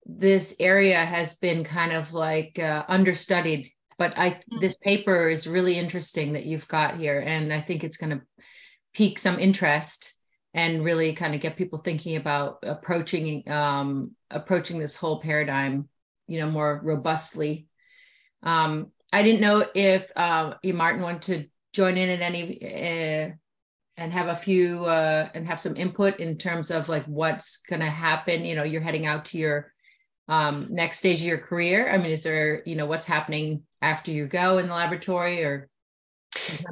this 0.04 0.56
area 0.58 1.04
has 1.04 1.38
been 1.38 1.62
kind 1.62 1.92
of 1.92 2.12
like 2.12 2.58
uh, 2.58 2.84
understudied 2.88 3.70
but 4.02 4.18
I 4.18 4.30
mm. 4.30 4.60
this 4.60 4.78
paper 4.78 5.28
is 5.28 5.46
really 5.46 5.78
interesting 5.78 6.32
that 6.32 6.44
you've 6.44 6.66
got 6.66 6.98
here, 6.98 7.20
and 7.20 7.52
I 7.52 7.60
think 7.60 7.84
it's 7.84 7.96
going 7.96 8.18
to 8.18 8.22
pique 8.92 9.20
some 9.20 9.38
interest 9.38 10.12
and 10.54 10.84
really 10.84 11.14
kind 11.14 11.36
of 11.36 11.40
get 11.40 11.56
people 11.56 11.78
thinking 11.78 12.16
about 12.16 12.58
approaching 12.64 13.48
um, 13.48 14.16
approaching 14.28 14.80
this 14.80 14.96
whole 14.96 15.20
paradigm, 15.20 15.88
you 16.26 16.40
know, 16.40 16.50
more 16.50 16.80
robustly. 16.82 17.68
Um, 18.42 18.90
I 19.12 19.22
didn't 19.22 19.40
know 19.40 19.64
if 19.72 20.10
uh, 20.16 20.54
you 20.64 20.74
Martin 20.74 21.02
wanted 21.02 21.22
to 21.22 21.48
join 21.72 21.96
in 21.96 22.08
at 22.08 22.22
any 22.22 22.58
uh, 22.60 23.30
and 23.96 24.12
have 24.12 24.26
a 24.26 24.34
few 24.34 24.84
uh, 24.84 25.28
and 25.32 25.46
have 25.46 25.60
some 25.60 25.76
input 25.76 26.18
in 26.18 26.38
terms 26.38 26.72
of 26.72 26.88
like 26.88 27.04
what's 27.04 27.58
going 27.70 27.82
to 27.82 27.86
happen. 27.90 28.44
You 28.44 28.56
know, 28.56 28.64
you're 28.64 28.80
heading 28.80 29.06
out 29.06 29.26
to 29.26 29.38
your 29.38 29.72
um, 30.26 30.66
next 30.70 30.98
stage 30.98 31.20
of 31.20 31.26
your 31.26 31.38
career? 31.38 31.88
I 31.88 31.98
mean, 31.98 32.10
is 32.10 32.24
there, 32.24 32.64
you 32.66 32.74
know, 32.74 32.86
what's 32.86 33.06
happening 33.06 33.62
after 33.82 34.10
you 34.10 34.26
go 34.26 34.58
in 34.58 34.68
the 34.68 34.74
laboratory 34.74 35.44
or? 35.44 35.68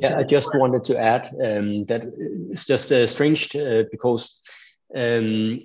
Yeah, 0.00 0.18
I 0.18 0.22
just 0.22 0.54
wanted 0.54 0.84
to 0.84 0.98
add 0.98 1.26
um, 1.34 1.84
that 1.84 2.02
it's 2.50 2.64
just 2.64 2.90
uh, 2.92 3.06
strange 3.06 3.54
uh, 3.54 3.82
because 3.90 4.40
um, 4.96 5.60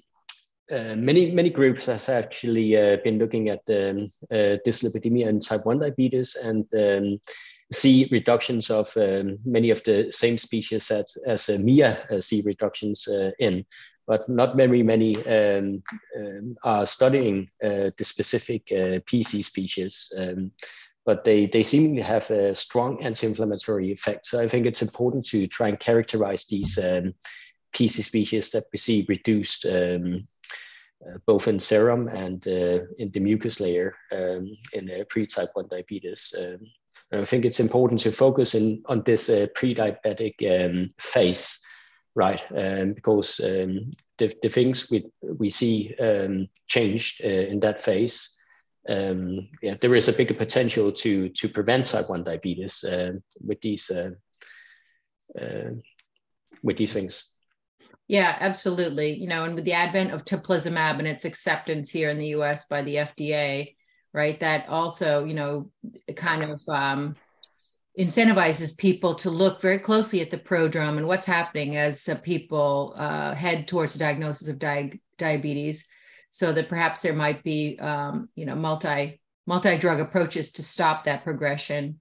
uh, 0.71 0.95
many 0.97 1.31
many 1.31 1.49
groups 1.49 1.85
has 1.85 2.09
actually 2.09 2.75
uh, 2.75 2.97
been 3.03 3.19
looking 3.19 3.49
at 3.49 3.61
um, 3.69 4.07
uh, 4.31 4.57
dyslipidemia 4.65 5.27
and 5.27 5.45
type 5.45 5.65
1 5.65 5.79
diabetes 5.79 6.35
and 6.35 6.65
um, 6.73 7.19
see 7.71 8.07
reductions 8.11 8.69
of 8.69 8.91
um, 8.97 9.37
many 9.45 9.69
of 9.69 9.83
the 9.83 10.11
same 10.11 10.37
species 10.37 10.89
as, 10.91 11.17
as 11.25 11.49
uh, 11.49 11.57
MIA 11.59 12.21
see 12.21 12.41
reductions 12.41 13.07
uh, 13.07 13.31
in, 13.39 13.63
but 14.07 14.27
not 14.27 14.55
very 14.55 14.83
many 14.83 15.15
um, 15.25 15.83
um, 16.17 16.55
are 16.63 16.85
studying 16.85 17.47
the 17.61 17.93
specific 18.01 18.67
PC 18.67 19.43
species. 19.43 20.11
Um, 21.07 21.13
but 21.13 21.23
they, 21.23 21.45
they 21.45 21.63
seemingly 21.63 22.01
have 22.01 22.29
a 22.31 22.55
strong 22.55 23.01
anti-inflammatory 23.03 23.91
effect. 23.91 24.25
So 24.25 24.41
I 24.41 24.47
think 24.47 24.65
it's 24.65 24.81
important 24.81 25.25
to 25.27 25.47
try 25.47 25.69
and 25.69 25.79
characterize 25.79 26.45
these 26.45 26.77
PC 27.73 28.03
species 28.03 28.51
that 28.51 28.65
we 28.71 28.77
see 28.77 29.05
reduced 29.07 29.65
um, 29.65 30.27
uh, 31.05 31.17
both 31.25 31.47
in 31.47 31.59
serum 31.59 32.07
and 32.07 32.47
uh, 32.47 32.79
in 32.97 33.11
the 33.11 33.19
mucus 33.19 33.59
layer 33.59 33.95
um, 34.11 34.55
in 34.73 34.89
uh, 34.89 35.03
pre-type 35.09 35.49
1 35.53 35.67
diabetes. 35.69 36.33
Um, 36.37 36.59
I 37.11 37.25
think 37.25 37.45
it's 37.45 37.59
important 37.59 38.01
to 38.01 38.11
focus 38.11 38.55
in 38.55 38.81
on 38.85 39.03
this 39.03 39.29
uh, 39.29 39.47
pre-diabetic 39.53 40.35
um, 40.49 40.89
phase, 40.97 41.59
right? 42.15 42.41
Um, 42.55 42.93
because 42.93 43.39
um, 43.41 43.91
the, 44.17 44.33
the 44.41 44.49
things 44.49 44.89
we, 44.89 45.05
we 45.21 45.49
see 45.49 45.93
um, 45.99 46.47
changed 46.67 47.23
uh, 47.23 47.27
in 47.27 47.59
that 47.59 47.79
phase, 47.79 48.34
yeah, 48.87 49.75
there 49.81 49.95
is 49.95 50.07
a 50.07 50.13
bigger 50.13 50.33
potential 50.33 50.91
to, 50.91 51.29
to 51.29 51.49
prevent 51.49 51.87
type 51.87 52.09
1 52.09 52.23
diabetes 52.23 52.83
with, 53.41 53.61
these, 53.61 53.91
with 56.63 56.77
these 56.77 56.93
things. 56.93 57.35
Yeah, 58.07 58.35
absolutely. 58.39 59.15
You 59.15 59.27
know, 59.27 59.45
and 59.45 59.55
with 59.55 59.65
the 59.65 59.73
advent 59.73 60.11
of 60.11 60.25
teplizumab 60.25 60.99
and 60.99 61.07
its 61.07 61.25
acceptance 61.25 61.89
here 61.89 62.09
in 62.09 62.19
the 62.19 62.27
US 62.27 62.67
by 62.67 62.83
the 62.83 62.95
FDA, 62.95 63.75
right, 64.13 64.39
that 64.39 64.69
also, 64.69 65.25
you 65.25 65.33
know, 65.33 65.71
kind 66.15 66.43
of 66.43 66.61
um, 66.67 67.15
incentivizes 67.99 68.77
people 68.77 69.15
to 69.15 69.29
look 69.29 69.59
very 69.61 69.79
closely 69.79 70.21
at 70.21 70.29
the 70.29 70.37
prodrome 70.37 70.97
and 70.97 71.07
what's 71.07 71.25
happening 71.25 71.77
as 71.77 72.07
uh, 72.07 72.15
people 72.15 72.93
uh, 72.95 73.33
head 73.33 73.67
towards 73.67 73.95
a 73.95 73.99
diagnosis 73.99 74.49
of 74.49 74.59
di- 74.59 74.99
diabetes 75.17 75.87
so 76.35 76.51
that 76.51 76.67
perhaps 76.67 77.01
there 77.01 77.13
might 77.13 77.43
be 77.43 77.79
um, 77.79 78.27
you 78.35 78.45
know 78.45 78.55
multi 78.55 79.21
multi 79.47 79.77
drug 79.77 80.01
approaches 80.01 80.51
to 80.51 80.63
stop 80.63 81.05
that 81.05 81.23
progression 81.23 81.99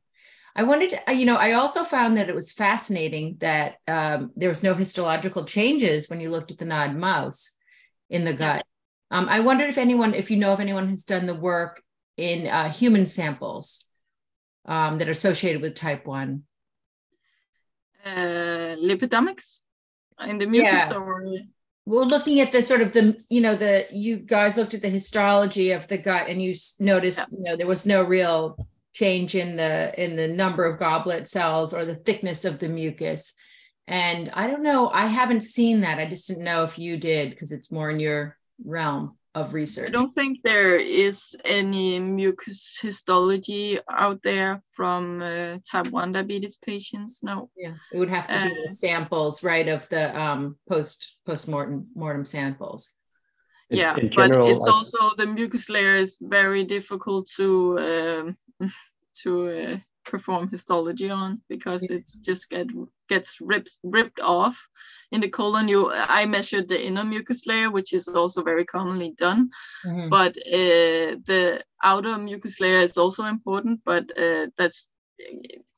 I 0.56 0.62
wanted 0.62 0.90
to, 0.90 1.12
you 1.12 1.26
know, 1.26 1.34
I 1.34 1.52
also 1.52 1.82
found 1.82 2.16
that 2.16 2.28
it 2.28 2.34
was 2.34 2.52
fascinating 2.52 3.38
that 3.40 3.78
um, 3.88 4.30
there 4.36 4.48
was 4.48 4.62
no 4.62 4.74
histological 4.74 5.44
changes 5.44 6.08
when 6.08 6.20
you 6.20 6.30
looked 6.30 6.52
at 6.52 6.58
the 6.58 6.64
NOD 6.64 6.94
mouse 6.94 7.56
in 8.08 8.24
the 8.24 8.34
gut. 8.34 8.62
Um, 9.10 9.28
I 9.28 9.40
wondered 9.40 9.68
if 9.68 9.78
anyone, 9.78 10.14
if 10.14 10.30
you 10.30 10.36
know 10.36 10.52
if 10.52 10.60
anyone 10.60 10.88
has 10.90 11.02
done 11.02 11.26
the 11.26 11.34
work 11.34 11.82
in 12.16 12.46
uh, 12.46 12.70
human 12.70 13.04
samples 13.04 13.84
um, 14.64 14.98
that 14.98 15.08
are 15.08 15.12
associated 15.12 15.60
with 15.60 15.74
type 15.74 16.06
1. 16.06 16.44
Uh, 18.04 18.76
lipidomics 18.78 19.62
in 20.20 20.38
the 20.38 20.46
mucus 20.46 20.88
yeah. 20.88 20.94
or 20.94 21.24
well 21.86 22.06
looking 22.06 22.40
at 22.40 22.52
the 22.52 22.62
sort 22.62 22.80
of 22.80 22.92
the 22.92 23.16
you 23.28 23.40
know 23.40 23.56
the 23.56 23.86
you 23.92 24.16
guys 24.16 24.56
looked 24.56 24.74
at 24.74 24.82
the 24.82 24.88
histology 24.88 25.72
of 25.72 25.86
the 25.88 25.98
gut 25.98 26.28
and 26.28 26.42
you 26.42 26.54
noticed 26.80 27.18
yeah. 27.18 27.26
you 27.30 27.42
know 27.42 27.56
there 27.56 27.66
was 27.66 27.86
no 27.86 28.02
real 28.02 28.56
change 28.94 29.34
in 29.34 29.56
the 29.56 29.92
in 30.02 30.16
the 30.16 30.28
number 30.28 30.64
of 30.64 30.78
goblet 30.78 31.26
cells 31.26 31.74
or 31.74 31.84
the 31.84 31.96
thickness 31.96 32.44
of 32.44 32.58
the 32.58 32.68
mucus. 32.68 33.34
And 33.86 34.30
i 34.32 34.46
don't 34.46 34.62
know 34.62 34.88
i 34.88 35.06
haven't 35.06 35.42
seen 35.42 35.82
that. 35.82 35.98
I 35.98 36.08
just 36.08 36.26
didn't 36.26 36.44
know 36.44 36.64
if 36.64 36.78
you 36.78 36.96
did 36.96 37.30
because 37.30 37.52
it's 37.52 37.70
more 37.70 37.90
in 37.90 38.00
your 38.00 38.38
realm 38.64 39.16
of 39.34 39.52
research. 39.52 39.88
i 39.88 39.90
don't 39.90 40.12
think 40.12 40.42
there 40.42 40.76
is 40.76 41.36
any 41.44 41.98
mucus 41.98 42.78
histology 42.80 43.78
out 43.90 44.22
there 44.22 44.62
from 44.72 45.22
uh, 45.22 45.58
type 45.70 45.88
1 45.88 46.12
diabetes 46.12 46.56
patients 46.56 47.22
no. 47.22 47.50
Yeah 47.56 47.74
it 47.92 47.98
would 47.98 48.10
have 48.10 48.28
to 48.28 48.48
be 48.48 48.54
the 48.54 48.66
uh, 48.66 48.70
samples 48.70 49.42
right 49.42 49.68
of 49.68 49.88
the 49.88 50.18
um, 50.18 50.56
post 50.68 51.16
post 51.26 51.48
mortem 51.48 51.88
mortem 51.94 52.24
samples 52.24 52.96
yeah 53.70 53.96
in 53.96 54.10
general, 54.10 54.46
but 54.46 54.50
it's 54.50 54.66
also 54.66 55.14
the 55.16 55.26
mucus 55.26 55.68
layer 55.68 55.96
is 55.96 56.16
very 56.20 56.64
difficult 56.64 57.28
to 57.36 57.78
um, 58.60 58.70
to 59.22 59.48
uh, 59.48 59.76
perform 60.04 60.48
histology 60.48 61.10
on 61.10 61.40
because 61.48 61.84
it's 61.84 62.18
just 62.18 62.50
get 62.50 62.66
gets 63.08 63.38
ripped 63.40 63.78
ripped 63.82 64.20
off 64.20 64.68
in 65.12 65.20
the 65.20 65.28
colon 65.28 65.68
you 65.68 65.92
i 65.92 66.24
measured 66.24 66.68
the 66.68 66.86
inner 66.86 67.04
mucus 67.04 67.46
layer 67.46 67.70
which 67.70 67.92
is 67.92 68.08
also 68.08 68.42
very 68.42 68.64
commonly 68.64 69.12
done 69.16 69.50
mm-hmm. 69.84 70.08
but 70.08 70.36
uh, 70.38 71.16
the 71.26 71.62
outer 71.82 72.18
mucus 72.18 72.60
layer 72.60 72.80
is 72.80 72.96
also 72.98 73.24
important 73.24 73.80
but 73.84 74.04
uh, 74.18 74.46
that's 74.56 74.90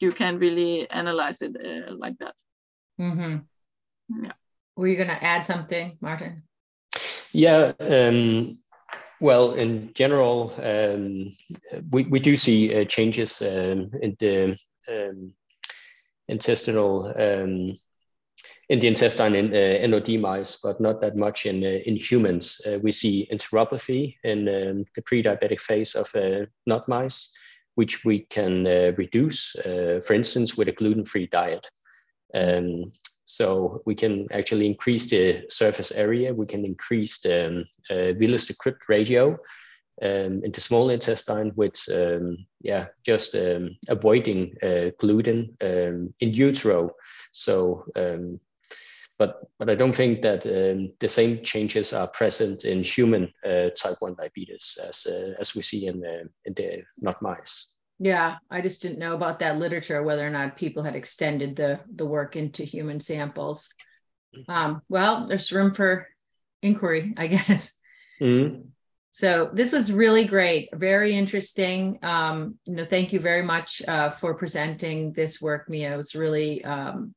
you 0.01 0.13
can't 0.13 0.41
really 0.41 0.89
analyze 0.91 1.43
it 1.43 1.57
uh, 1.57 1.95
like 1.95 2.17
that 2.19 2.35
mm-hmm. 3.01 3.39
yeah 4.23 4.33
were 4.77 4.89
you 4.89 4.97
going 4.97 5.09
to 5.09 5.25
add 5.25 5.45
something 5.45 5.97
martin 6.01 6.43
yeah 7.33 7.73
um, 7.81 8.57
well, 9.21 9.55
in 9.55 9.93
general, 9.95 10.53
um, 10.63 11.33
we, 11.91 12.05
we 12.05 12.21
do 12.21 12.37
see 12.37 12.75
uh, 12.75 12.85
changes 12.85 13.41
um, 13.41 13.91
in 14.03 14.17
the 14.21 14.59
um, 14.89 15.33
intestinal 16.29 17.13
um, 17.17 17.77
in 18.69 18.81
the 18.81 18.89
intestine 18.89 19.35
in 19.35 19.55
uh, 19.55 19.87
NOD 19.87 20.21
mice, 20.21 20.59
but 20.63 20.81
not 20.81 21.01
that 21.01 21.17
much 21.17 21.47
in 21.47 21.65
uh, 21.65 21.81
in 21.87 21.97
humans. 21.97 22.61
Uh, 22.67 22.79
we 22.83 22.93
see 22.93 23.29
enteropathy 23.33 24.17
in 24.25 24.49
um, 24.49 24.85
the 24.95 25.03
pre-diabetic 25.03 25.61
phase 25.61 25.95
of 25.95 26.15
uh, 26.15 26.47
NOD 26.67 26.89
mice, 26.89 27.33
which 27.77 28.05
we 28.05 28.21
can 28.21 28.67
uh, 28.67 28.93
reduce, 28.97 29.53
for 30.07 30.13
instance, 30.13 30.57
with 30.57 30.69
a 30.69 30.73
gluten-free 30.73 31.29
diet. 31.29 31.71
Um, 32.35 32.93
so 33.25 33.83
we 33.87 33.95
can 33.95 34.29
actually 34.31 34.67
increase 34.67 35.11
the 35.11 35.45
surface 35.49 35.91
area. 35.91 36.33
We 36.33 36.47
can 36.47 36.65
increase 36.65 37.21
the 37.21 37.47
um, 37.47 37.65
uh, 37.91 38.15
villus 38.15 38.47
to 38.47 38.57
crypt 38.57 38.89
ratio 38.89 39.37
um, 40.03 40.43
in 40.45 40.53
the 40.53 40.61
small 40.61 40.91
intestine 40.91 41.53
with 41.57 41.77
um, 41.93 42.37
yeah 42.61 42.87
just 43.05 43.35
um, 43.35 43.77
avoiding 43.89 44.55
uh, 44.63 44.91
gluten 44.99 45.57
um, 45.61 46.15
in 46.21 46.33
utero. 46.33 46.91
So 47.33 47.85
um, 47.97 48.41
but 49.19 49.41
but 49.59 49.71
I 49.71 49.75
don't 49.75 49.95
think 49.95 50.23
that 50.23 50.45
um, 50.47 50.93
the 51.01 51.09
same 51.09 51.43
changes 51.43 51.93
are 51.93 52.09
present 52.09 52.65
in 52.65 52.83
human 52.83 53.33
uh, 53.45 53.71
type 53.71 53.97
one 54.01 54.15
diabetes 54.15 54.79
as 54.83 55.07
uh, 55.07 55.35
as 55.39 55.55
we 55.55 55.63
see 55.63 55.87
in 55.87 56.01
the 56.01 56.29
in 56.45 56.55
the 56.55 56.83
NOD 57.01 57.17
mice. 57.23 57.73
Yeah, 57.99 58.37
I 58.51 58.61
just 58.61 58.83
didn't 58.83 58.99
know 58.99 59.15
about 59.15 59.39
that 59.39 59.57
literature, 59.57 60.03
whether 60.03 60.27
or 60.27 60.31
not 60.31 60.59
people 60.59 60.83
had 60.83 60.97
extended 60.97 61.57
the 61.57 61.81
the 61.95 62.05
work 62.07 62.37
into 62.37 62.65
human 62.65 63.01
samples. 63.01 63.73
Um, 64.49 64.83
well, 64.91 65.27
there's 65.29 65.51
room 65.51 65.73
for 65.73 66.07
inquiry, 66.63 67.15
I 67.17 67.27
guess. 67.29 67.79
Mm-hmm. 68.21 68.69
So 69.17 69.49
this 69.51 69.73
was 69.73 69.91
really 69.91 70.27
great, 70.27 70.69
very 70.75 71.17
interesting. 71.17 71.99
Um, 72.03 72.57
you 72.67 72.75
know, 72.75 72.85
thank 72.85 73.15
you 73.15 73.19
very 73.19 73.43
much 73.43 73.81
uh, 73.89 74.11
for 74.11 74.35
presenting 74.35 75.15
this 75.15 75.41
work, 75.41 75.71
Mia. 75.71 75.95
It 75.95 75.97
was 75.97 76.15
really, 76.15 76.63
um, 76.63 77.15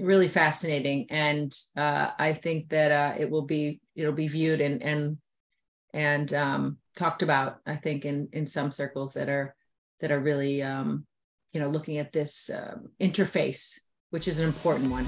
really 0.00 0.26
fascinating, 0.26 1.06
and 1.08 1.56
uh, 1.76 2.10
I 2.18 2.32
think 2.32 2.70
that 2.70 2.90
uh, 2.90 3.14
it 3.16 3.30
will 3.30 3.46
be 3.46 3.80
it'll 3.94 4.12
be 4.12 4.26
viewed 4.26 4.60
and 4.60 4.82
and 4.82 5.18
and 5.94 6.34
um, 6.34 6.78
talked 6.96 7.22
about. 7.22 7.60
I 7.64 7.76
think 7.76 8.04
in 8.04 8.28
in 8.32 8.48
some 8.48 8.72
circles 8.72 9.14
that 9.14 9.28
are 9.28 9.54
that 10.00 10.10
are 10.10 10.18
really, 10.18 10.64
um, 10.64 11.06
you 11.52 11.60
know, 11.60 11.68
looking 11.68 11.98
at 11.98 12.12
this 12.12 12.50
um, 12.50 12.88
interface, 13.00 13.78
which 14.10 14.26
is 14.26 14.40
an 14.40 14.48
important 14.48 14.90
one. 14.90 15.04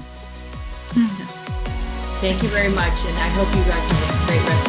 Mm-hmm. 0.95 2.21
Thank 2.21 2.43
you 2.43 2.47
very 2.47 2.69
much, 2.69 2.97
and 3.07 3.17
I 3.17 3.27
hope 3.27 3.49
you 3.53 3.63
guys 3.69 3.91
have 3.91 4.23
a 4.23 4.25
great 4.25 4.47
rest 4.47 4.67
of 4.67 4.68